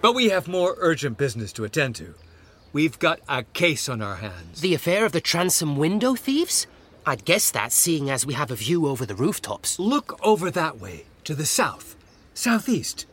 But 0.00 0.16
we 0.16 0.30
have 0.30 0.48
more 0.48 0.74
urgent 0.78 1.18
business 1.18 1.52
to 1.52 1.62
attend 1.62 1.94
to. 1.96 2.14
We've 2.72 2.98
got 2.98 3.20
a 3.28 3.44
case 3.44 3.88
on 3.88 4.02
our 4.02 4.16
hands. 4.16 4.60
The 4.60 4.74
affair 4.74 5.04
of 5.04 5.12
the 5.12 5.20
transom 5.20 5.76
window 5.76 6.16
thieves? 6.16 6.66
I'd 7.06 7.24
guess 7.24 7.52
that, 7.52 7.70
seeing 7.70 8.10
as 8.10 8.26
we 8.26 8.34
have 8.34 8.50
a 8.50 8.56
view 8.56 8.88
over 8.88 9.06
the 9.06 9.14
rooftops. 9.14 9.78
Look 9.78 10.18
over 10.20 10.50
that 10.50 10.80
way, 10.80 11.04
to 11.22 11.36
the 11.36 11.46
south, 11.46 11.94
southeast. 12.34 13.06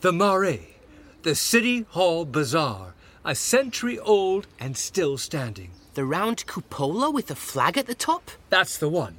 The 0.00 0.14
Marais, 0.14 0.76
the 1.24 1.34
City 1.34 1.84
Hall 1.90 2.24
Bazaar, 2.24 2.94
a 3.24 3.34
century 3.34 3.98
old 3.98 4.46
and 4.58 4.76
still 4.76 5.18
standing. 5.18 5.70
The 5.94 6.04
round 6.04 6.46
cupola 6.46 7.10
with 7.10 7.26
the 7.26 7.34
flag 7.34 7.76
at 7.76 7.86
the 7.86 7.94
top? 7.94 8.30
That's 8.48 8.78
the 8.78 8.88
one. 8.88 9.16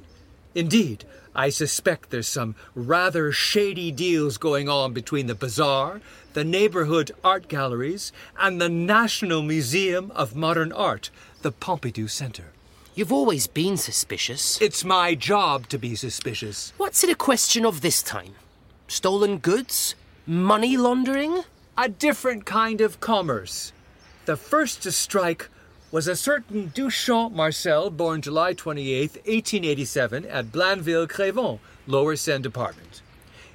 Indeed, 0.54 1.04
I 1.34 1.48
suspect 1.48 2.10
there's 2.10 2.28
some 2.28 2.54
rather 2.74 3.32
shady 3.32 3.90
deals 3.90 4.36
going 4.36 4.68
on 4.68 4.92
between 4.92 5.26
the 5.26 5.34
bazaar, 5.34 6.00
the 6.34 6.44
neighborhood 6.44 7.10
art 7.22 7.48
galleries, 7.48 8.12
and 8.38 8.60
the 8.60 8.68
National 8.68 9.42
Museum 9.42 10.10
of 10.14 10.36
Modern 10.36 10.72
Art, 10.72 11.10
the 11.42 11.52
Pompidou 11.52 12.10
Center. 12.10 12.52
You've 12.94 13.12
always 13.12 13.46
been 13.46 13.78
suspicious. 13.78 14.60
It's 14.60 14.84
my 14.84 15.14
job 15.14 15.68
to 15.68 15.78
be 15.78 15.94
suspicious. 15.94 16.74
What's 16.76 17.02
it 17.02 17.08
a 17.10 17.14
question 17.14 17.64
of 17.64 17.80
this 17.80 18.02
time? 18.02 18.34
Stolen 18.86 19.38
goods? 19.38 19.94
Money 20.26 20.76
laundering? 20.76 21.44
A 21.78 21.88
different 21.88 22.44
kind 22.44 22.82
of 22.82 23.00
commerce. 23.00 23.72
The 24.24 24.36
first 24.36 24.84
to 24.84 24.92
strike 24.92 25.48
was 25.90 26.06
a 26.06 26.14
certain 26.14 26.70
Duchamp 26.70 27.32
Marcel, 27.32 27.90
born 27.90 28.22
July 28.22 28.52
28, 28.52 29.14
1887, 29.26 30.24
at 30.26 30.52
Blainville 30.52 31.08
Crevon, 31.08 31.58
Lower 31.88 32.14
Seine 32.14 32.40
Department. 32.40 33.02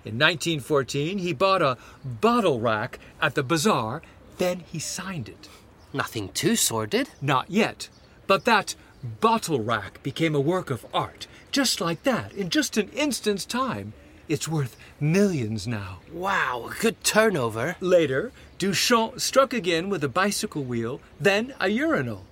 In 0.03 0.19
1914, 0.19 1.19
he 1.19 1.31
bought 1.31 1.61
a 1.61 1.77
bottle 2.03 2.59
rack 2.59 2.99
at 3.21 3.35
the 3.35 3.43
bazaar, 3.43 4.01
then 4.39 4.59
he 4.71 4.77
signed 4.77 5.29
it. 5.29 5.47
Nothing 5.93 6.29
too 6.29 6.57
sordid. 6.57 7.09
Not 7.21 7.49
yet, 7.49 7.87
but 8.27 8.43
that 8.43 8.75
bottle 9.21 9.61
rack 9.61 10.03
became 10.03 10.35
a 10.35 10.41
work 10.41 10.69
of 10.69 10.85
art, 10.93 11.27
just 11.49 11.79
like 11.79 12.03
that, 12.03 12.33
in 12.33 12.49
just 12.49 12.75
an 12.75 12.89
instant's 12.89 13.45
time. 13.45 13.93
It's 14.29 14.47
worth 14.47 14.75
millions 14.99 15.67
now. 15.67 15.99
Wow, 16.11 16.71
good 16.81 17.01
turnover. 17.03 17.77
Later, 17.79 18.33
Duchamp 18.59 19.21
struck 19.21 19.53
again 19.53 19.89
with 19.89 20.03
a 20.03 20.09
bicycle 20.09 20.63
wheel, 20.63 20.99
then 21.19 21.53
a 21.61 21.69
urinal. 21.69 22.25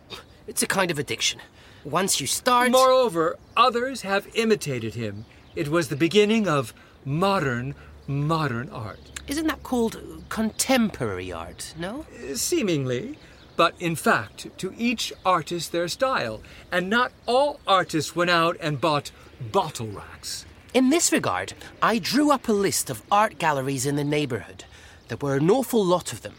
It's 0.46 0.62
a 0.62 0.68
kind 0.68 0.92
of 0.92 1.00
addiction. 1.00 1.40
Once 1.86 2.20
you 2.20 2.28
start. 2.28 2.72
Moreover, 2.72 3.38
others 3.56 4.02
have 4.02 4.28
imitated 4.36 4.96
him. 4.96 5.26
It 5.56 5.70
was 5.70 5.88
the 5.88 5.96
beginning 5.96 6.48
of 6.50 6.74
modern, 7.06 7.76
modern 8.08 8.70
art. 8.70 9.00
Isn't 9.28 9.48
that 9.48 9.64
called 9.64 10.24
contemporary 10.28 11.32
art, 11.32 11.74
no? 11.78 12.06
Seemingly. 12.34 13.18
But 13.56 13.74
in 13.80 13.96
fact, 13.96 14.50
to 14.58 14.74
each 14.78 15.14
artist 15.26 15.72
their 15.72 15.88
style, 15.88 16.42
and 16.74 16.90
not 16.90 17.14
all 17.26 17.62
artists 17.66 18.14
went 18.16 18.30
out 18.30 18.58
and 18.60 18.82
bought 18.82 19.12
bottle 19.40 19.88
racks. 19.88 20.45
In 20.76 20.90
this 20.90 21.14
regard, 21.14 21.54
I 21.82 22.00
drew 22.00 22.32
up 22.32 22.50
a 22.50 22.52
list 22.52 22.90
of 22.90 23.02
art 23.10 23.40
galleries 23.40 23.86
in 23.86 23.96
the 23.96 24.04
neighborhood. 24.04 24.66
There 25.08 25.18
were 25.22 25.38
an 25.38 25.50
awful 25.50 25.82
lot 25.82 26.12
of 26.12 26.22
them. 26.22 26.36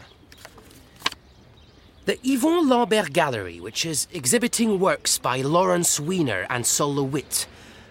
The 2.05 2.17
Yvon 2.17 2.69
Lambert 2.69 3.13
Gallery, 3.13 3.59
which 3.59 3.83
is 3.83 4.07
exhibiting 4.13 4.79
works 4.79 5.17
by 5.17 5.41
Lawrence 5.41 5.99
Weiner 5.99 6.45
and 6.51 6.67
Sol 6.67 6.93
LeWitt. 6.93 7.47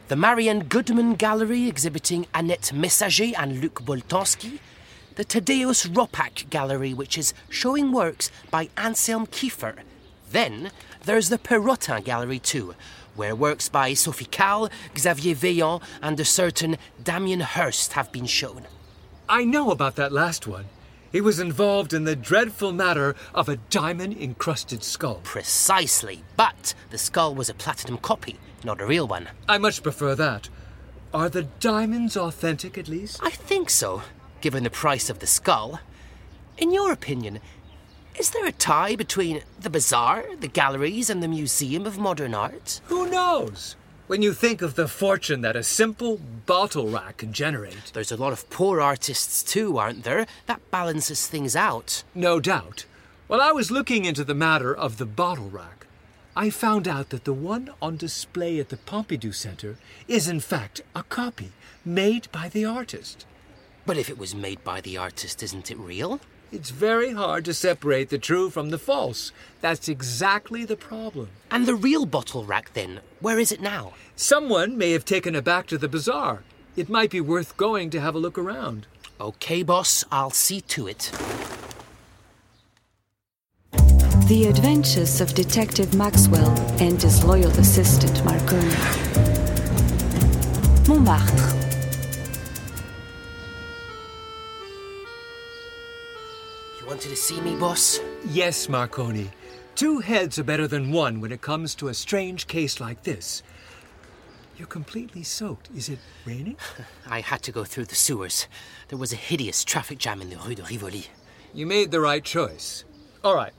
The 0.07 0.15
Marian 0.15 0.61
Goodman 0.69 1.17
Gallery, 1.17 1.67
exhibiting 1.67 2.29
Annette 2.33 2.73
Messager 2.73 3.33
and 3.37 3.61
Luc 3.61 3.83
Boltanski. 3.85 4.61
The 5.17 5.25
Thaddaeus 5.25 5.87
Ropac 5.87 6.49
Gallery, 6.49 6.95
which 6.95 7.19
is 7.19 7.35
showing 7.49 7.91
works 7.91 8.31
by 8.53 8.69
Anselm 8.77 9.27
Kiefer. 9.27 9.81
Then 10.31 10.71
there's 11.07 11.29
the 11.29 11.39
Perrotin 11.39 12.05
Gallery, 12.05 12.39
too, 12.39 12.77
where 13.17 13.35
works 13.35 13.69
by 13.69 13.95
Sophie 13.95 14.27
Calle, 14.27 14.71
Xavier 14.97 15.35
Veilhan, 15.35 15.83
and 16.03 16.21
a 16.21 16.25
certain 16.25 16.77
Damien 17.03 17.41
Hirst 17.41 17.95
have 17.95 18.13
been 18.13 18.27
shown. 18.27 18.67
I 19.29 19.45
know 19.45 19.71
about 19.71 19.97
that 19.97 20.13
last 20.13 20.47
one. 20.47 20.67
He 21.11 21.21
was 21.21 21.41
involved 21.41 21.93
in 21.93 22.05
the 22.05 22.15
dreadful 22.15 22.73
matter 22.73 23.17
of 23.35 23.49
a 23.49 23.57
diamond 23.57 24.17
encrusted 24.21 24.85
skull. 24.85 25.21
Precisely, 25.25 26.23
but 26.37 26.75
the 26.91 26.99
skull 26.99 27.35
was 27.35 27.49
a 27.49 27.55
platinum 27.55 27.99
copy, 27.99 28.37
not 28.65 28.81
a 28.81 28.87
real 28.87 29.07
one. 29.07 29.29
I 29.49 29.59
much 29.59 29.83
prefer 29.83 30.15
that. 30.15 30.49
Are 31.15 31.29
the 31.29 31.45
diamonds 31.45 32.17
authentic 32.17 32.77
at 32.77 32.89
least? 32.89 33.21
I 33.23 33.31
think 33.31 33.71
so, 33.71 34.03
given 34.41 34.65
the 34.65 34.71
price 34.71 35.09
of 35.09 35.21
the 35.21 35.27
skull. 35.27 35.81
In 36.59 36.73
your 36.73 36.93
opinion, 36.93 37.41
is 38.19 38.31
there 38.31 38.47
a 38.47 38.53
tie 38.53 38.97
between 38.97 39.43
the 39.61 39.71
bazaar, 39.71 40.25
the 40.41 40.49
galleries, 40.49 41.11
and 41.11 41.23
the 41.23 41.29
Museum 41.29 41.87
of 41.87 41.99
Modern 41.99 42.35
Art? 42.35 42.81
Who 42.87 43.11
knows? 43.11 43.77
When 44.07 44.23
you 44.23 44.33
think 44.33 44.63
of 44.63 44.75
the 44.75 44.89
fortune 44.89 45.41
that 45.43 45.57
a 45.57 45.63
simple 45.63 46.21
bottle 46.47 46.89
rack 46.89 47.19
can 47.19 47.33
generate. 47.33 47.93
There's 47.93 48.13
a 48.13 48.17
lot 48.17 48.33
of 48.33 48.49
poor 48.51 48.81
artists 48.81 49.43
too, 49.43 49.79
aren't 49.79 50.05
there? 50.05 50.27
That 50.47 50.71
balances 50.71 51.27
things 51.27 51.57
out. 51.57 52.05
No 52.15 52.41
doubt. 52.41 52.87
While 53.27 53.41
I 53.41 53.53
was 53.53 53.71
looking 53.71 54.05
into 54.05 54.25
the 54.25 54.35
matter 54.35 54.75
of 54.75 54.99
the 54.99 55.07
bottle 55.07 55.51
rack, 55.51 55.87
I 56.37 56.51
found 56.51 56.87
out 56.87 57.11
that 57.11 57.25
the 57.25 57.33
one 57.33 57.71
on 57.83 57.97
display 57.97 58.61
at 58.61 58.69
the 58.69 58.77
Pompidou 58.77 59.35
Center 59.35 59.77
is 60.07 60.29
in 60.29 60.41
fact 60.41 60.83
a 60.95 61.03
copy 61.03 61.51
made 61.85 62.31
by 62.31 62.49
the 62.49 62.65
artist. 62.65 63.27
But 63.85 63.97
if 63.97 64.09
it 64.09 64.19
was 64.19 64.35
made 64.35 64.63
by 64.63 64.81
the 64.81 64.97
artist, 64.97 65.43
isn't 65.43 65.71
it 65.71 65.79
real? 65.79 66.21
It's 66.53 66.71
very 66.71 67.13
hard 67.13 67.45
to 67.47 67.55
separate 67.55 68.09
the 68.09 68.19
true 68.19 68.51
from 68.51 68.71
the 68.71 68.79
false. 68.79 69.33
That's 69.61 69.89
exactly 69.89 70.65
the 70.65 70.77
problem. 70.77 71.29
And 71.51 71.67
the 71.67 71.75
real 71.75 72.07
bottle 72.07 72.45
rack, 72.45 72.73
then, 72.73 73.01
where 73.21 73.41
is 73.41 73.51
it 73.51 73.61
now? 73.61 73.95
Someone 74.15 74.79
may 74.79 74.93
have 74.93 75.05
taken 75.05 75.35
it 75.35 75.45
back 75.45 75.67
to 75.67 75.79
the 75.79 75.89
bazaar. 75.89 76.45
It 76.77 76.89
might 76.89 77.11
be 77.11 77.21
worth 77.21 77.57
going 77.57 77.91
to 77.91 78.01
have 78.01 78.15
a 78.15 78.19
look 78.19 78.39
around. 78.39 78.87
Okay, 79.21 79.63
boss, 79.65 80.05
I'll 80.13 80.31
see 80.31 80.61
to 80.63 80.87
it. 80.87 81.11
The 84.29 84.47
Adventures 84.49 85.21
of 85.21 85.35
Detective 85.35 85.95
Maxwell 85.95 86.51
and 86.81 87.01
his 87.01 87.25
loyal 87.25 87.51
assistant 87.51 88.25
Marconi. 88.25 88.75
Montmartre. 90.87 91.56
Wanted 96.87 97.09
to 97.09 97.17
see 97.17 97.41
me, 97.41 97.57
boss? 97.57 98.01
Yes, 98.29 98.69
Marconi. 98.69 99.31
Two 99.75 99.99
heads 99.99 100.39
are 100.39 100.45
better 100.45 100.69
than 100.69 100.93
one 100.93 101.21
when 101.21 101.33
it 101.33 101.41
comes 101.41 101.75
to 101.75 101.89
a 101.89 101.95
strange 101.95 102.47
case 102.47 102.81
like 102.81 103.03
this. 103.03 103.43
You're 104.57 104.69
completely 104.69 105.23
soaked. 105.23 105.69
Is 105.77 105.89
it 105.89 105.99
raining? 106.25 106.57
I 107.07 107.21
had 107.21 107.43
to 107.43 107.53
go 107.53 107.65
through 107.65 107.87
the 107.87 107.97
sewers. 107.97 108.47
There 108.89 108.99
was 108.99 109.13
a 109.13 109.17
hideous 109.17 109.65
traffic 109.65 109.99
jam 109.99 110.23
in 110.23 110.31
the 110.31 110.37
Rue 110.37 110.55
de 110.55 110.63
Rivoli. 110.63 111.07
You 111.53 111.67
made 111.67 111.91
the 111.91 112.01
right 112.01 112.25
choice. 112.25 112.85
All 113.25 113.35
right, 113.35 113.53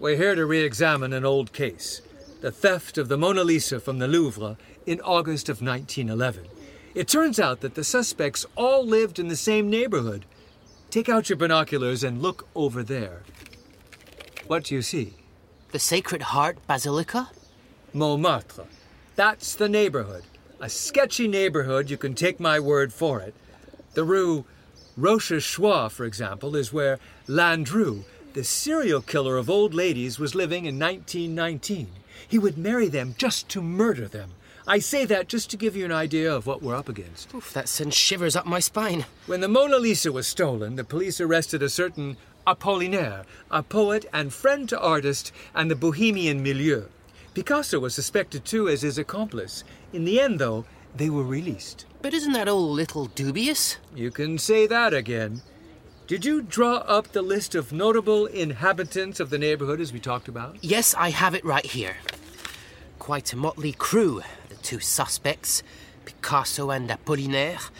we're 0.00 0.16
here 0.16 0.34
to 0.34 0.44
re 0.44 0.60
examine 0.60 1.12
an 1.12 1.24
old 1.24 1.52
case 1.52 2.02
the 2.40 2.50
theft 2.50 2.98
of 2.98 3.08
the 3.08 3.16
Mona 3.16 3.44
Lisa 3.44 3.78
from 3.78 4.00
the 4.00 4.08
Louvre 4.08 4.56
in 4.84 5.00
August 5.02 5.48
of 5.48 5.62
1911. 5.62 6.48
It 6.92 7.06
turns 7.06 7.38
out 7.38 7.60
that 7.60 7.76
the 7.76 7.84
suspects 7.84 8.44
all 8.56 8.84
lived 8.84 9.20
in 9.20 9.28
the 9.28 9.36
same 9.36 9.70
neighborhood. 9.70 10.24
Take 10.92 11.08
out 11.08 11.30
your 11.30 11.38
binoculars 11.38 12.04
and 12.04 12.20
look 12.20 12.46
over 12.54 12.82
there. 12.82 13.22
What 14.46 14.64
do 14.64 14.74
you 14.74 14.82
see? 14.82 15.14
The 15.70 15.78
Sacred 15.78 16.20
Heart 16.20 16.58
Basilica? 16.66 17.30
Montmartre. 17.94 18.66
That's 19.16 19.54
the 19.54 19.70
neighborhood. 19.70 20.24
A 20.60 20.68
sketchy 20.68 21.28
neighborhood, 21.28 21.88
you 21.88 21.96
can 21.96 22.14
take 22.14 22.38
my 22.38 22.60
word 22.60 22.92
for 22.92 23.22
it. 23.22 23.34
The 23.94 24.04
rue 24.04 24.44
Rochechouart, 24.98 25.92
for 25.92 26.04
example, 26.04 26.54
is 26.54 26.74
where 26.74 26.98
Landru, 27.26 28.04
the 28.34 28.44
serial 28.44 29.00
killer 29.00 29.38
of 29.38 29.48
old 29.48 29.72
ladies, 29.72 30.18
was 30.18 30.34
living 30.34 30.66
in 30.66 30.78
1919. 30.78 31.88
He 32.28 32.38
would 32.38 32.58
marry 32.58 32.88
them 32.88 33.14
just 33.16 33.48
to 33.48 33.62
murder 33.62 34.08
them. 34.08 34.32
I 34.66 34.78
say 34.78 35.04
that 35.06 35.28
just 35.28 35.50
to 35.50 35.56
give 35.56 35.74
you 35.74 35.84
an 35.84 35.92
idea 35.92 36.32
of 36.32 36.46
what 36.46 36.62
we're 36.62 36.76
up 36.76 36.88
against. 36.88 37.34
Oof, 37.34 37.52
that 37.52 37.68
sends 37.68 37.96
shivers 37.96 38.36
up 38.36 38.46
my 38.46 38.60
spine. 38.60 39.06
When 39.26 39.40
the 39.40 39.48
Mona 39.48 39.78
Lisa 39.78 40.12
was 40.12 40.26
stolen, 40.26 40.76
the 40.76 40.84
police 40.84 41.20
arrested 41.20 41.62
a 41.62 41.68
certain 41.68 42.16
Apollinaire, 42.46 43.24
a 43.50 43.62
poet 43.62 44.04
and 44.12 44.32
friend 44.32 44.68
to 44.68 44.80
artists 44.80 45.32
and 45.54 45.70
the 45.70 45.76
bohemian 45.76 46.42
milieu. 46.42 46.84
Picasso 47.34 47.80
was 47.80 47.94
suspected 47.94 48.44
too 48.44 48.68
as 48.68 48.82
his 48.82 48.98
accomplice. 48.98 49.64
In 49.92 50.04
the 50.04 50.20
end, 50.20 50.38
though, 50.38 50.64
they 50.94 51.08
were 51.08 51.22
released. 51.22 51.86
But 52.00 52.14
isn't 52.14 52.32
that 52.32 52.48
all 52.48 52.64
a 52.64 52.78
little 52.80 53.06
dubious? 53.06 53.78
You 53.94 54.10
can 54.10 54.38
say 54.38 54.66
that 54.66 54.92
again. 54.92 55.42
Did 56.06 56.24
you 56.24 56.42
draw 56.42 56.76
up 56.78 57.08
the 57.08 57.22
list 57.22 57.54
of 57.54 57.72
notable 57.72 58.26
inhabitants 58.26 59.18
of 59.18 59.30
the 59.30 59.38
neighborhood 59.38 59.80
as 59.80 59.92
we 59.92 60.00
talked 60.00 60.28
about? 60.28 60.56
Yes, 60.60 60.94
I 60.94 61.10
have 61.10 61.34
it 61.34 61.44
right 61.44 61.64
here. 61.64 61.96
Quite 62.98 63.32
a 63.32 63.36
motley 63.36 63.72
crew, 63.72 64.20
two 64.62 64.80
suspects, 64.80 65.62
Picasso 66.04 66.70
and 66.70 66.88
Apollinaire, 66.88 67.70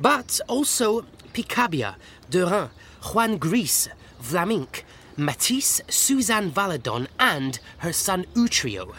but 0.00 0.40
also 0.48 1.04
Picabia, 1.32 1.96
Derain, 2.30 2.70
Juan 3.12 3.36
Gris, 3.38 3.88
Vlaminck, 4.22 4.82
Matisse, 5.16 5.80
Suzanne 5.88 6.50
Valadon, 6.50 7.06
and 7.18 7.58
her 7.78 7.92
son 7.92 8.24
Utrillo. 8.34 8.94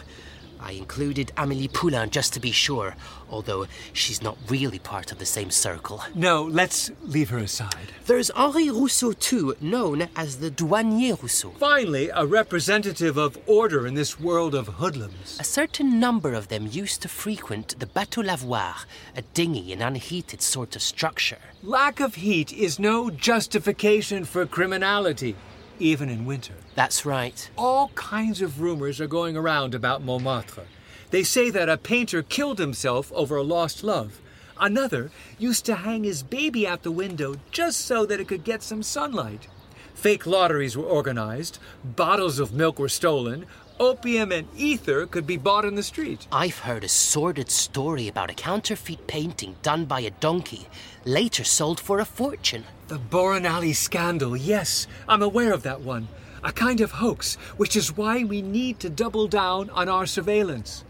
I 0.64 0.72
included 0.72 1.30
Amélie 1.36 1.70
Poulain 1.70 2.08
just 2.08 2.32
to 2.32 2.40
be 2.40 2.50
sure, 2.50 2.96
although 3.28 3.66
she's 3.92 4.22
not 4.22 4.38
really 4.48 4.78
part 4.78 5.12
of 5.12 5.18
the 5.18 5.26
same 5.26 5.50
circle. 5.50 6.02
No, 6.14 6.42
let's 6.42 6.90
leave 7.02 7.28
her 7.28 7.38
aside. 7.38 7.92
There's 8.06 8.30
Henri 8.30 8.70
Rousseau, 8.70 9.12
too, 9.12 9.54
known 9.60 10.08
as 10.16 10.38
the 10.38 10.50
Douanier 10.50 11.20
Rousseau. 11.20 11.50
Finally, 11.58 12.08
a 12.14 12.24
representative 12.24 13.18
of 13.18 13.38
order 13.46 13.86
in 13.86 13.92
this 13.92 14.18
world 14.18 14.54
of 14.54 14.68
hoodlums. 14.68 15.36
A 15.38 15.44
certain 15.44 16.00
number 16.00 16.32
of 16.32 16.48
them 16.48 16.66
used 16.66 17.02
to 17.02 17.08
frequent 17.08 17.78
the 17.78 17.86
Bateau 17.86 18.22
Lavoir, 18.22 18.86
a 19.14 19.20
dingy 19.34 19.70
and 19.70 19.82
unheated 19.82 20.40
sort 20.40 20.74
of 20.74 20.80
structure. 20.80 21.38
Lack 21.62 22.00
of 22.00 22.14
heat 22.14 22.52
is 22.54 22.78
no 22.78 23.10
justification 23.10 24.24
for 24.24 24.46
criminality, 24.46 25.36
even 25.78 26.08
in 26.08 26.24
winter. 26.24 26.54
That's 26.74 27.04
right. 27.04 27.50
All 27.56 27.88
kinds 27.94 28.40
of 28.40 28.60
rumors 28.60 29.00
are 29.00 29.06
going 29.06 29.36
around 29.36 29.74
about 29.74 30.02
Montmartre. 30.02 30.66
They 31.10 31.22
say 31.22 31.50
that 31.50 31.68
a 31.68 31.76
painter 31.76 32.22
killed 32.22 32.58
himself 32.58 33.12
over 33.12 33.36
a 33.36 33.42
lost 33.42 33.84
love. 33.84 34.20
Another 34.60 35.10
used 35.38 35.64
to 35.66 35.76
hang 35.76 36.04
his 36.04 36.22
baby 36.22 36.66
out 36.66 36.82
the 36.82 36.90
window 36.90 37.36
just 37.50 37.80
so 37.80 38.06
that 38.06 38.20
it 38.20 38.28
could 38.28 38.44
get 38.44 38.62
some 38.62 38.82
sunlight. 38.82 39.48
Fake 39.94 40.26
lotteries 40.26 40.76
were 40.76 40.84
organized, 40.84 41.58
bottles 41.84 42.38
of 42.38 42.52
milk 42.52 42.78
were 42.78 42.88
stolen, 42.88 43.46
opium 43.80 44.32
and 44.32 44.48
ether 44.56 45.06
could 45.06 45.26
be 45.26 45.36
bought 45.36 45.64
in 45.64 45.74
the 45.74 45.82
street. 45.82 46.26
I've 46.30 46.58
heard 46.58 46.84
a 46.84 46.88
sordid 46.88 47.50
story 47.50 48.08
about 48.08 48.30
a 48.30 48.34
counterfeit 48.34 49.06
painting 49.06 49.56
done 49.62 49.84
by 49.84 50.00
a 50.00 50.10
donkey, 50.10 50.66
later 51.04 51.44
sold 51.44 51.80
for 51.80 52.00
a 52.00 52.04
fortune. 52.04 52.64
The 52.88 52.98
Boronali 52.98 53.74
scandal, 53.74 54.36
yes, 54.36 54.86
I'm 55.08 55.22
aware 55.22 55.52
of 55.52 55.62
that 55.62 55.80
one. 55.80 56.08
A 56.42 56.52
kind 56.52 56.80
of 56.80 56.92
hoax, 56.92 57.36
which 57.56 57.74
is 57.74 57.96
why 57.96 58.24
we 58.24 58.42
need 58.42 58.78
to 58.80 58.90
double 58.90 59.26
down 59.26 59.70
on 59.70 59.88
our 59.88 60.06
surveillance. 60.06 60.84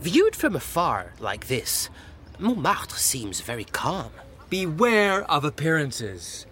Viewed 0.00 0.36
from 0.36 0.56
afar, 0.56 1.12
like 1.18 1.48
this, 1.48 1.90
Montmartre 2.38 2.96
seems 2.96 3.40
very 3.40 3.64
calm. 3.64 4.12
Beware 4.48 5.30
of 5.30 5.44
appearances. 5.44 6.46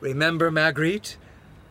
Remember 0.00 0.50
Magritte? 0.50 1.16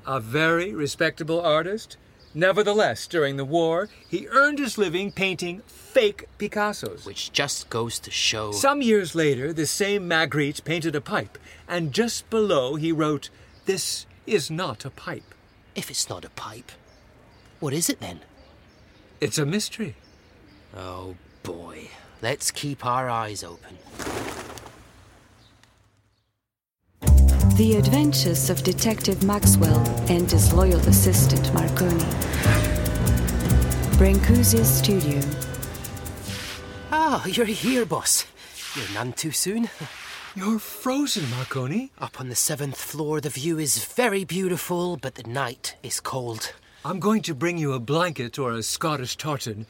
A 0.05 0.19
very 0.19 0.73
respectable 0.73 1.39
artist? 1.39 1.97
Nevertheless, 2.33 3.05
during 3.05 3.37
the 3.37 3.45
war, 3.45 3.89
he 4.07 4.27
earned 4.27 4.59
his 4.59 4.77
living 4.77 5.11
painting 5.11 5.61
fake 5.67 6.27
Picassos. 6.39 7.05
Which 7.05 7.31
just 7.31 7.69
goes 7.69 7.99
to 7.99 8.11
show. 8.11 8.51
Some 8.51 8.81
years 8.81 9.13
later, 9.13 9.53
the 9.53 9.67
same 9.67 10.09
Magritte 10.09 10.63
painted 10.63 10.95
a 10.95 11.01
pipe, 11.01 11.37
and 11.67 11.93
just 11.93 12.27
below 12.29 12.75
he 12.75 12.91
wrote, 12.91 13.29
This 13.65 14.05
is 14.25 14.49
not 14.49 14.85
a 14.85 14.89
pipe. 14.89 15.35
If 15.75 15.89
it's 15.89 16.09
not 16.09 16.25
a 16.25 16.29
pipe, 16.29 16.71
what 17.59 17.73
is 17.73 17.89
it 17.89 17.99
then? 17.99 18.21
It's 19.21 19.37
a 19.37 19.45
mystery. 19.45 19.95
Oh 20.75 21.15
boy. 21.43 21.89
Let's 22.21 22.51
keep 22.51 22.85
our 22.85 23.09
eyes 23.09 23.43
open. 23.43 23.77
The 27.55 27.75
Adventures 27.75 28.49
of 28.49 28.63
Detective 28.63 29.23
Maxwell 29.23 29.79
and 30.09 30.29
his 30.29 30.51
loyal 30.53 30.79
assistant 30.79 31.53
Marconi. 31.53 32.03
Brancusi's 33.95 34.67
studio. 34.67 35.21
Ah, 36.91 37.23
you're 37.27 37.45
here, 37.45 37.85
boss. 37.85 38.25
You're 38.75 38.91
none 38.95 39.13
too 39.13 39.29
soon. 39.29 39.69
You're 40.35 40.57
frozen, 40.57 41.29
Marconi. 41.29 41.91
Up 41.99 42.19
on 42.19 42.29
the 42.29 42.35
seventh 42.35 42.81
floor, 42.81 43.21
the 43.21 43.29
view 43.29 43.59
is 43.59 43.85
very 43.85 44.23
beautiful, 44.23 44.97
but 44.97 45.13
the 45.13 45.29
night 45.29 45.75
is 45.83 45.99
cold. 45.99 46.53
I'm 46.83 46.99
going 46.99 47.21
to 47.21 47.35
bring 47.35 47.59
you 47.59 47.73
a 47.73 47.79
blanket 47.79 48.39
or 48.39 48.53
a 48.53 48.63
Scottish 48.63 49.15
tartan. 49.15 49.67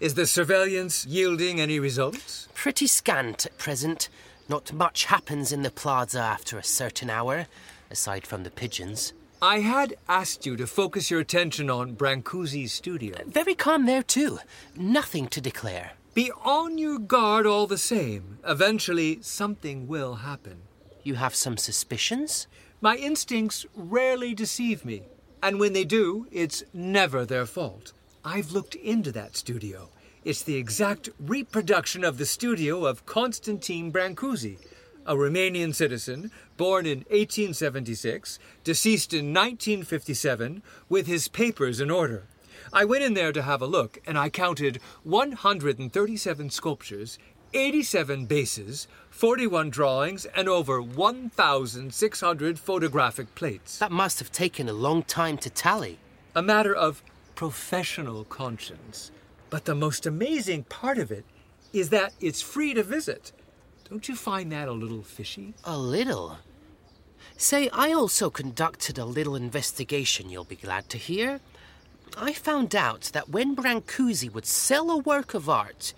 Is 0.00 0.14
the 0.14 0.26
surveillance 0.26 1.04
yielding 1.04 1.60
any 1.60 1.80
results? 1.80 2.48
Pretty 2.54 2.86
scant 2.86 3.44
at 3.44 3.58
present. 3.58 4.08
Not 4.48 4.72
much 4.72 5.06
happens 5.06 5.50
in 5.50 5.62
the 5.62 5.70
plaza 5.70 6.20
after 6.20 6.56
a 6.56 6.62
certain 6.62 7.10
hour, 7.10 7.46
aside 7.90 8.26
from 8.26 8.44
the 8.44 8.50
pigeons. 8.50 9.12
I 9.42 9.58
had 9.58 9.96
asked 10.08 10.46
you 10.46 10.56
to 10.56 10.66
focus 10.66 11.10
your 11.10 11.20
attention 11.20 11.68
on 11.68 11.96
Brancusi's 11.96 12.72
studio. 12.72 13.16
Very 13.26 13.54
calm 13.54 13.86
there, 13.86 14.02
too. 14.02 14.38
Nothing 14.76 15.26
to 15.28 15.40
declare. 15.40 15.92
Be 16.14 16.30
on 16.44 16.78
your 16.78 16.98
guard 16.98 17.44
all 17.44 17.66
the 17.66 17.76
same. 17.76 18.38
Eventually, 18.46 19.18
something 19.20 19.86
will 19.86 20.14
happen. 20.14 20.62
You 21.02 21.16
have 21.16 21.34
some 21.34 21.56
suspicions? 21.56 22.46
My 22.80 22.96
instincts 22.96 23.66
rarely 23.74 24.32
deceive 24.32 24.84
me, 24.84 25.02
and 25.42 25.58
when 25.58 25.72
they 25.72 25.84
do, 25.84 26.26
it's 26.30 26.62
never 26.72 27.24
their 27.24 27.46
fault. 27.46 27.92
I've 28.24 28.52
looked 28.52 28.74
into 28.76 29.12
that 29.12 29.36
studio. 29.36 29.90
It's 30.26 30.42
the 30.42 30.56
exact 30.56 31.08
reproduction 31.20 32.02
of 32.02 32.18
the 32.18 32.26
studio 32.26 32.84
of 32.84 33.06
Constantine 33.06 33.92
Brancusi, 33.92 34.58
a 35.06 35.14
Romanian 35.14 35.72
citizen 35.72 36.32
born 36.56 36.84
in 36.84 37.04
1876, 37.10 38.40
deceased 38.64 39.12
in 39.14 39.26
1957, 39.26 40.64
with 40.88 41.06
his 41.06 41.28
papers 41.28 41.80
in 41.80 41.92
order. 41.92 42.24
I 42.72 42.84
went 42.84 43.04
in 43.04 43.14
there 43.14 43.30
to 43.30 43.42
have 43.42 43.62
a 43.62 43.68
look, 43.68 44.00
and 44.04 44.18
I 44.18 44.28
counted 44.28 44.80
137 45.04 46.50
sculptures, 46.50 47.20
87 47.54 48.26
bases, 48.26 48.88
41 49.10 49.70
drawings, 49.70 50.26
and 50.34 50.48
over 50.48 50.82
1,600 50.82 52.58
photographic 52.58 53.32
plates. 53.36 53.78
That 53.78 53.92
must 53.92 54.18
have 54.18 54.32
taken 54.32 54.68
a 54.68 54.72
long 54.72 55.04
time 55.04 55.38
to 55.38 55.50
tally. 55.50 56.00
A 56.34 56.42
matter 56.42 56.74
of 56.74 57.04
professional 57.36 58.24
conscience. 58.24 59.12
But 59.50 59.64
the 59.64 59.74
most 59.74 60.06
amazing 60.06 60.64
part 60.64 60.98
of 60.98 61.10
it 61.10 61.24
is 61.72 61.90
that 61.90 62.12
it's 62.20 62.42
free 62.42 62.74
to 62.74 62.82
visit. 62.82 63.32
Don't 63.88 64.08
you 64.08 64.16
find 64.16 64.50
that 64.52 64.68
a 64.68 64.72
little 64.72 65.02
fishy? 65.02 65.54
A 65.64 65.78
little. 65.78 66.38
Say, 67.36 67.68
I 67.72 67.92
also 67.92 68.30
conducted 68.30 68.98
a 68.98 69.04
little 69.04 69.36
investigation, 69.36 70.30
you'll 70.30 70.44
be 70.44 70.56
glad 70.56 70.88
to 70.90 70.98
hear. 70.98 71.40
I 72.16 72.32
found 72.32 72.74
out 72.74 73.10
that 73.12 73.28
when 73.28 73.54
Brancusi 73.54 74.32
would 74.32 74.46
sell 74.46 74.90
a 74.90 74.96
work 74.96 75.34
of 75.34 75.48
art, 75.48 75.92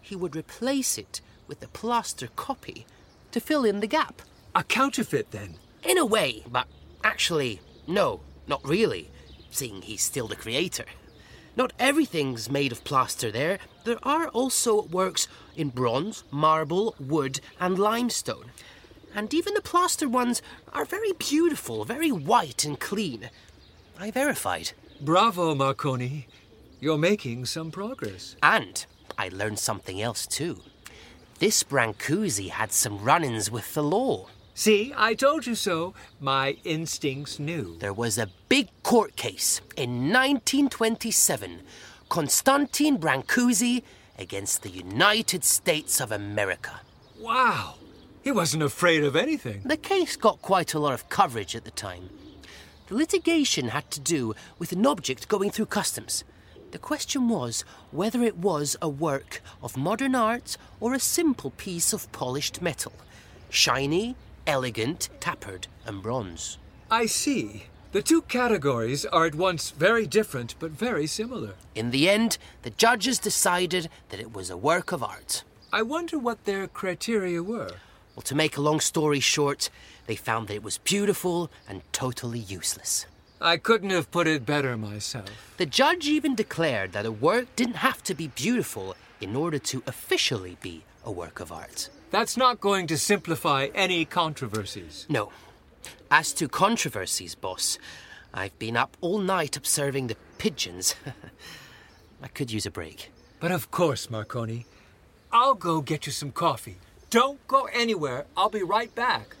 he 0.00 0.14
would 0.14 0.36
replace 0.36 0.98
it 0.98 1.20
with 1.46 1.62
a 1.62 1.68
plaster 1.68 2.28
copy 2.36 2.84
to 3.30 3.40
fill 3.40 3.64
in 3.64 3.80
the 3.80 3.86
gap. 3.86 4.22
A 4.54 4.62
counterfeit, 4.62 5.30
then? 5.30 5.54
In 5.82 5.96
a 5.96 6.04
way, 6.04 6.44
but 6.50 6.66
actually, 7.02 7.60
no, 7.86 8.20
not 8.46 8.66
really, 8.68 9.10
seeing 9.50 9.82
he's 9.82 10.02
still 10.02 10.28
the 10.28 10.36
creator. 10.36 10.84
Not 11.54 11.72
everything's 11.78 12.50
made 12.50 12.72
of 12.72 12.84
plaster 12.84 13.30
there. 13.30 13.58
There 13.84 13.98
are 14.02 14.28
also 14.28 14.82
works 14.82 15.28
in 15.56 15.68
bronze, 15.68 16.24
marble, 16.30 16.94
wood, 16.98 17.40
and 17.60 17.78
limestone. 17.78 18.52
And 19.14 19.32
even 19.34 19.52
the 19.54 19.60
plaster 19.60 20.08
ones 20.08 20.40
are 20.72 20.86
very 20.86 21.12
beautiful, 21.12 21.84
very 21.84 22.10
white 22.10 22.64
and 22.64 22.80
clean. 22.80 23.28
I 23.98 24.10
verified. 24.10 24.72
Bravo, 25.00 25.54
Marconi. 25.54 26.26
You're 26.80 26.98
making 26.98 27.46
some 27.46 27.70
progress. 27.70 28.36
And 28.42 28.84
I 29.18 29.28
learned 29.28 29.58
something 29.58 30.00
else 30.00 30.26
too. 30.26 30.60
This 31.38 31.62
Brancusi 31.62 32.48
had 32.50 32.72
some 32.72 33.02
run 33.04 33.24
ins 33.24 33.50
with 33.50 33.74
the 33.74 33.82
law. 33.82 34.28
See, 34.54 34.92
I 34.96 35.14
told 35.14 35.46
you 35.46 35.54
so. 35.54 35.94
My 36.20 36.56
instincts 36.64 37.38
knew. 37.38 37.76
There 37.78 37.92
was 37.92 38.18
a 38.18 38.28
big 38.48 38.68
court 38.82 39.16
case 39.16 39.62
in 39.76 40.12
1927 40.12 41.62
Constantine 42.10 42.98
Brancusi 42.98 43.82
against 44.18 44.62
the 44.62 44.68
United 44.68 45.42
States 45.42 46.00
of 46.00 46.12
America. 46.12 46.80
Wow! 47.18 47.76
He 48.22 48.30
wasn't 48.30 48.62
afraid 48.62 49.04
of 49.04 49.16
anything. 49.16 49.62
The 49.64 49.78
case 49.78 50.16
got 50.16 50.42
quite 50.42 50.74
a 50.74 50.78
lot 50.78 50.92
of 50.92 51.08
coverage 51.08 51.56
at 51.56 51.64
the 51.64 51.70
time. 51.70 52.10
The 52.88 52.94
litigation 52.94 53.68
had 53.68 53.90
to 53.92 54.00
do 54.00 54.34
with 54.58 54.72
an 54.72 54.86
object 54.86 55.28
going 55.28 55.50
through 55.50 55.66
customs. 55.66 56.24
The 56.72 56.78
question 56.78 57.28
was 57.28 57.64
whether 57.90 58.22
it 58.22 58.36
was 58.36 58.76
a 58.82 58.88
work 58.88 59.40
of 59.62 59.78
modern 59.78 60.14
art 60.14 60.58
or 60.78 60.92
a 60.92 61.00
simple 61.00 61.52
piece 61.52 61.94
of 61.94 62.12
polished 62.12 62.60
metal. 62.60 62.92
Shiny, 63.48 64.14
elegant, 64.46 65.08
tapered, 65.20 65.66
and 65.86 66.02
bronze. 66.02 66.58
I 66.90 67.06
see. 67.06 67.64
The 67.92 68.02
two 68.02 68.22
categories 68.22 69.04
are 69.04 69.26
at 69.26 69.34
once 69.34 69.70
very 69.70 70.06
different 70.06 70.54
but 70.58 70.70
very 70.70 71.06
similar. 71.06 71.54
In 71.74 71.90
the 71.90 72.08
end, 72.08 72.38
the 72.62 72.70
judges 72.70 73.18
decided 73.18 73.88
that 74.08 74.20
it 74.20 74.32
was 74.32 74.48
a 74.48 74.56
work 74.56 74.92
of 74.92 75.02
art. 75.02 75.44
I 75.72 75.82
wonder 75.82 76.18
what 76.18 76.44
their 76.44 76.66
criteria 76.68 77.42
were. 77.42 77.72
Well, 78.14 78.22
to 78.22 78.34
make 78.34 78.56
a 78.56 78.62
long 78.62 78.80
story 78.80 79.20
short, 79.20 79.70
they 80.06 80.16
found 80.16 80.48
that 80.48 80.54
it 80.54 80.62
was 80.62 80.78
beautiful 80.78 81.50
and 81.68 81.82
totally 81.92 82.38
useless. 82.38 83.06
I 83.40 83.56
couldn't 83.56 83.90
have 83.90 84.10
put 84.10 84.26
it 84.26 84.46
better 84.46 84.76
myself. 84.76 85.30
The 85.56 85.66
judge 85.66 86.06
even 86.06 86.34
declared 86.34 86.92
that 86.92 87.06
a 87.06 87.12
work 87.12 87.54
didn't 87.56 87.76
have 87.76 88.02
to 88.04 88.14
be 88.14 88.28
beautiful 88.28 88.94
in 89.20 89.34
order 89.34 89.58
to 89.58 89.82
officially 89.86 90.56
be 90.60 90.84
a 91.04 91.10
work 91.10 91.40
of 91.40 91.50
art. 91.50 91.88
That's 92.12 92.36
not 92.36 92.60
going 92.60 92.86
to 92.88 92.98
simplify 92.98 93.68
any 93.74 94.04
controversies. 94.04 95.06
No. 95.08 95.32
As 96.10 96.34
to 96.34 96.46
controversies, 96.46 97.34
boss, 97.34 97.78
I've 98.34 98.56
been 98.58 98.76
up 98.76 98.98
all 99.00 99.18
night 99.18 99.56
observing 99.56 100.08
the 100.08 100.16
pigeons. 100.36 100.94
I 102.22 102.28
could 102.28 102.52
use 102.52 102.66
a 102.66 102.70
break. 102.70 103.10
But 103.40 103.50
of 103.50 103.70
course, 103.70 104.10
Marconi. 104.10 104.66
I'll 105.32 105.54
go 105.54 105.80
get 105.80 106.04
you 106.04 106.12
some 106.12 106.32
coffee. 106.32 106.76
Don't 107.08 107.44
go 107.48 107.66
anywhere. 107.72 108.26
I'll 108.36 108.50
be 108.50 108.62
right 108.62 108.94
back. 108.94 109.34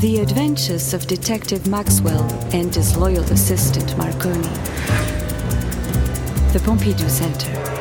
The 0.00 0.20
Adventures 0.22 0.94
of 0.94 1.06
Detective 1.06 1.66
Maxwell 1.66 2.22
and 2.54 2.74
his 2.74 2.96
loyal 2.96 3.24
assistant 3.24 3.94
Marconi. 3.98 4.48
The 6.54 6.60
Pompidou 6.64 7.10
Center. 7.10 7.79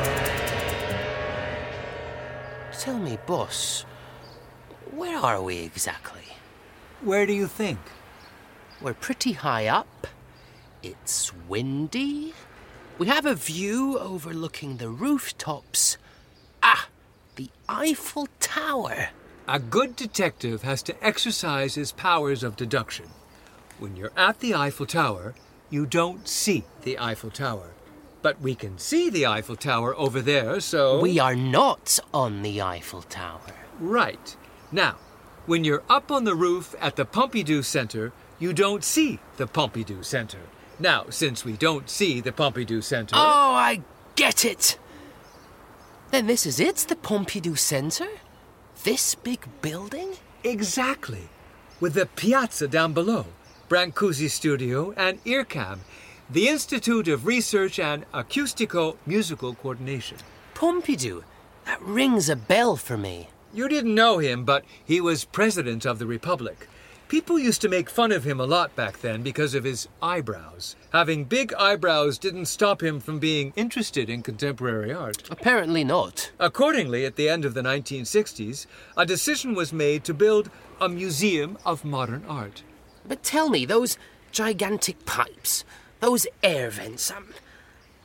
Tell 2.80 2.98
me, 2.98 3.18
boss, 3.28 3.84
where 4.92 5.18
are 5.18 5.42
we 5.42 5.58
exactly? 5.58 6.24
Where 7.02 7.26
do 7.26 7.34
you 7.34 7.46
think? 7.46 7.80
We're 8.80 8.94
pretty 8.94 9.34
high 9.34 9.68
up. 9.68 10.08
It's 10.82 11.34
windy. 11.50 12.34
We 12.98 13.08
have 13.08 13.26
a 13.26 13.36
view 13.36 14.00
overlooking 14.00 14.78
the 14.78 14.88
rooftops. 14.88 15.98
Ah, 16.64 16.88
the 17.36 17.50
Eiffel 17.68 18.30
Tower. 18.40 19.10
A 19.46 19.60
good 19.60 19.98
detective 19.98 20.62
has 20.62 20.82
to 20.84 21.06
exercise 21.06 21.76
his 21.76 21.92
powers 21.92 22.44
of 22.44 22.56
deduction. 22.56 23.08
When 23.78 23.98
you're 23.98 24.14
at 24.16 24.40
the 24.40 24.56
Eiffel 24.56 24.86
Tower, 24.86 25.36
you 25.70 25.86
don't 25.86 26.30
see 26.30 26.64
the 26.84 26.98
Eiffel 26.98 27.30
Tower. 27.30 27.72
But 28.22 28.42
we 28.42 28.54
can 28.56 28.78
see 28.78 29.10
the 29.10 29.26
Eiffel 29.26 29.56
Tower 29.56 29.96
over 29.98 30.22
there, 30.22 30.60
so. 30.60 31.00
We 31.00 31.20
are 31.20 31.36
not 31.36 32.00
on 32.14 32.42
the 32.42 32.62
Eiffel 32.62 33.04
Tower. 33.04 33.56
Right. 33.80 34.36
Now, 34.72 34.98
when 35.46 35.64
you're 35.64 35.84
up 35.90 36.12
on 36.12 36.26
the 36.26 36.36
roof 36.36 36.76
at 36.80 36.96
the 36.96 37.06
Pompidou 37.06 37.64
Center, 37.64 38.12
you 38.38 38.54
don't 38.54 38.84
see 38.84 39.20
the 39.38 39.48
Pompidou 39.48 40.04
Center. 40.04 40.40
Now, 40.80 41.06
since 41.10 41.44
we 41.44 41.54
don't 41.54 41.90
see 41.90 42.22
the 42.22 42.32
Pompidou 42.32 42.84
Center. 42.84 43.16
Oh, 43.16 43.54
I 43.54 43.82
get 44.16 44.46
it. 44.46 44.78
Then 46.12 46.28
this 46.28 46.46
is 46.46 46.60
it, 46.60 46.78
the 46.88 46.96
Pompidou 46.96 47.58
Center? 47.58 48.08
This 48.84 49.16
big 49.16 49.48
building? 49.62 50.16
Exactly. 50.44 51.30
With 51.80 51.94
the 51.94 52.06
piazza 52.06 52.68
down 52.68 52.94
below, 52.94 53.26
Brancusi 53.70 54.30
Studio, 54.30 54.94
and 54.98 55.24
IRCAM, 55.24 55.80
the 56.32 56.48
Institute 56.48 57.08
of 57.08 57.26
Research 57.26 57.80
and 57.80 58.06
Acoustico 58.12 58.98
Musical 59.08 59.56
Coordination. 59.56 60.18
Pompidou. 60.54 61.24
That 61.66 61.82
rings 61.82 62.30
a 62.30 62.36
bell 62.36 62.76
for 62.76 62.98
me. 62.98 63.30
You 63.52 63.68
didn't 63.68 63.96
know 63.96 64.20
him, 64.20 64.46
but 64.46 64.64
he 64.86 65.02
was 65.02 65.26
president 65.26 65.86
of 65.86 65.98
the 65.98 66.06
Republic. 66.06 66.68
People 67.08 67.40
used 67.40 67.62
to 67.62 67.70
make 67.70 67.90
fun 67.90 68.12
of 68.12 68.26
him 68.26 68.40
a 68.40 68.46
lot 68.46 68.76
back 68.76 69.02
then 69.02 69.24
because 69.24 69.56
of 69.56 69.64
his 69.64 69.88
eyebrows. 70.04 70.76
Having 70.92 71.24
big 71.24 71.52
eyebrows 71.56 72.20
didn't 72.20 72.46
stop 72.46 72.84
him 72.84 73.00
from 73.00 73.18
being 73.18 73.52
interested 73.56 74.08
in 74.08 74.22
contemporary 74.22 74.94
art. 74.94 75.28
Apparently 75.32 75.84
not. 75.84 76.30
Accordingly, 76.40 77.06
at 77.06 77.16
the 77.16 77.28
end 77.28 77.44
of 77.44 77.56
the 77.56 77.64
1960s, 77.64 78.68
a 78.96 79.08
decision 79.08 79.56
was 79.56 79.74
made 79.74 80.04
to 80.04 80.14
build 80.14 80.52
a 80.80 80.88
museum 80.88 81.58
of 81.66 81.84
modern 81.84 82.24
art. 82.30 82.62
But 83.08 83.24
tell 83.24 83.50
me, 83.50 83.66
those 83.66 83.98
gigantic 84.32 85.04
pipes, 85.08 85.66
those 86.00 86.28
air 86.44 86.70
vents, 86.70 87.12
um, 87.12 87.28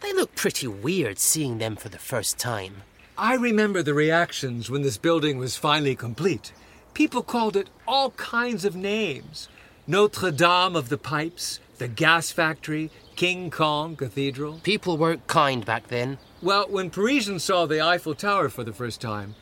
they 0.00 0.12
look 0.12 0.34
pretty 0.34 0.66
weird 0.66 1.18
seeing 1.18 1.58
them 1.58 1.76
for 1.76 1.88
the 1.88 1.98
first 1.98 2.38
time. 2.38 2.82
I 3.16 3.34
remember 3.34 3.82
the 3.82 3.94
reactions 3.94 4.68
when 4.68 4.82
this 4.82 4.98
building 4.98 5.38
was 5.38 5.56
finally 5.56 5.94
complete. 5.94 6.52
People 6.94 7.22
called 7.22 7.56
it 7.56 7.70
all 7.86 8.10
kinds 8.10 8.64
of 8.64 8.74
names 8.74 9.48
Notre 9.86 10.30
Dame 10.30 10.74
of 10.74 10.88
the 10.88 10.98
Pipes, 10.98 11.60
the 11.78 11.88
Gas 11.88 12.30
Factory, 12.30 12.90
King 13.16 13.50
Kong 13.50 13.96
Cathedral. 13.96 14.60
People 14.62 14.96
weren't 14.96 15.26
kind 15.26 15.64
back 15.64 15.88
then. 15.88 16.18
Well, 16.42 16.66
when 16.68 16.90
Parisians 16.90 17.44
saw 17.44 17.66
the 17.66 17.80
Eiffel 17.80 18.14
Tower 18.14 18.48
for 18.48 18.64
the 18.64 18.72
first 18.72 19.00
time, 19.00 19.34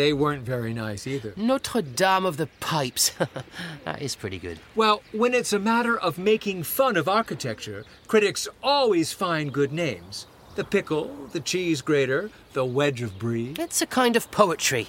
they 0.00 0.14
weren't 0.14 0.44
very 0.44 0.72
nice 0.72 1.06
either. 1.06 1.34
Notre 1.36 1.82
Dame 1.82 2.24
of 2.24 2.38
the 2.38 2.46
Pipes. 2.58 3.12
that 3.84 4.00
is 4.00 4.16
pretty 4.16 4.38
good. 4.38 4.58
Well, 4.74 5.02
when 5.12 5.34
it's 5.34 5.52
a 5.52 5.58
matter 5.58 5.98
of 5.98 6.16
making 6.16 6.62
fun 6.62 6.96
of 6.96 7.06
architecture, 7.06 7.84
critics 8.06 8.48
always 8.62 9.12
find 9.12 9.52
good 9.52 9.72
names. 9.72 10.26
The 10.54 10.64
pickle, 10.64 11.14
the 11.32 11.40
cheese 11.40 11.82
grater, 11.82 12.30
the 12.54 12.64
wedge 12.64 13.02
of 13.02 13.18
brie. 13.18 13.54
It's 13.58 13.82
a 13.82 13.86
kind 13.86 14.16
of 14.16 14.30
poetry. 14.30 14.88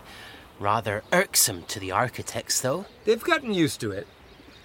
Rather 0.62 1.04
irksome 1.12 1.64
to 1.64 1.80
the 1.82 1.92
architects, 1.92 2.62
though. 2.62 2.86
They've 3.04 3.22
gotten 3.22 3.54
used 3.54 3.82
to 3.82 3.92
it. 3.92 4.08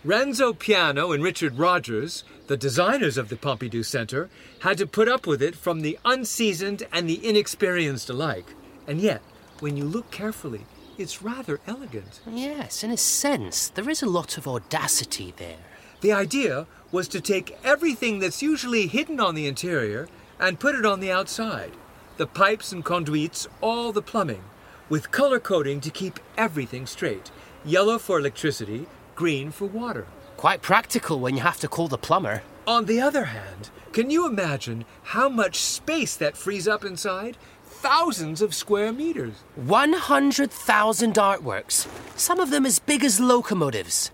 Renzo 0.04 0.52
Piano 0.52 1.10
and 1.10 1.24
Richard 1.24 1.58
Rogers, 1.58 2.22
the 2.46 2.56
designers 2.56 3.18
of 3.18 3.30
the 3.30 3.36
Pompidou 3.36 3.84
Center, 3.84 4.30
had 4.60 4.78
to 4.78 4.86
put 4.86 5.08
up 5.08 5.26
with 5.26 5.42
it 5.42 5.56
from 5.56 5.80
the 5.80 5.98
unseasoned 6.04 6.84
and 6.92 7.08
the 7.08 7.26
inexperienced 7.28 8.08
alike. 8.08 8.54
And 8.86 9.00
yet, 9.00 9.20
when 9.60 9.76
you 9.76 9.84
look 9.84 10.10
carefully, 10.10 10.66
it's 10.98 11.22
rather 11.22 11.60
elegant. 11.66 12.20
Yes, 12.26 12.82
in 12.82 12.90
a 12.90 12.96
sense, 12.96 13.68
there 13.68 13.88
is 13.90 14.02
a 14.02 14.08
lot 14.08 14.38
of 14.38 14.48
audacity 14.48 15.34
there. 15.36 15.58
The 16.00 16.12
idea 16.12 16.66
was 16.92 17.08
to 17.08 17.20
take 17.20 17.58
everything 17.64 18.18
that's 18.18 18.42
usually 18.42 18.86
hidden 18.86 19.20
on 19.20 19.34
the 19.34 19.46
interior 19.46 20.08
and 20.38 20.60
put 20.60 20.74
it 20.74 20.86
on 20.86 21.00
the 21.00 21.10
outside 21.10 21.72
the 22.16 22.26
pipes 22.26 22.72
and 22.72 22.82
conduits, 22.82 23.46
all 23.60 23.92
the 23.92 24.00
plumbing, 24.00 24.42
with 24.88 25.10
color 25.10 25.38
coding 25.38 25.82
to 25.82 25.90
keep 25.90 26.18
everything 26.38 26.86
straight 26.86 27.30
yellow 27.64 27.98
for 27.98 28.18
electricity, 28.18 28.86
green 29.16 29.50
for 29.50 29.66
water. 29.66 30.06
Quite 30.36 30.62
practical 30.62 31.18
when 31.18 31.34
you 31.34 31.42
have 31.42 31.58
to 31.58 31.68
call 31.68 31.88
the 31.88 31.98
plumber. 31.98 32.42
On 32.66 32.84
the 32.84 33.00
other 33.00 33.24
hand, 33.24 33.70
can 33.92 34.10
you 34.10 34.26
imagine 34.26 34.84
how 35.02 35.28
much 35.28 35.56
space 35.56 36.16
that 36.16 36.36
frees 36.36 36.68
up 36.68 36.84
inside? 36.84 37.36
Thousands 37.80 38.42
of 38.42 38.54
square 38.54 38.92
meters. 38.92 39.34
100,000 39.54 41.14
artworks, 41.14 41.86
some 42.16 42.40
of 42.40 42.50
them 42.50 42.66
as 42.66 42.78
big 42.78 43.04
as 43.04 43.20
locomotives. 43.20 44.10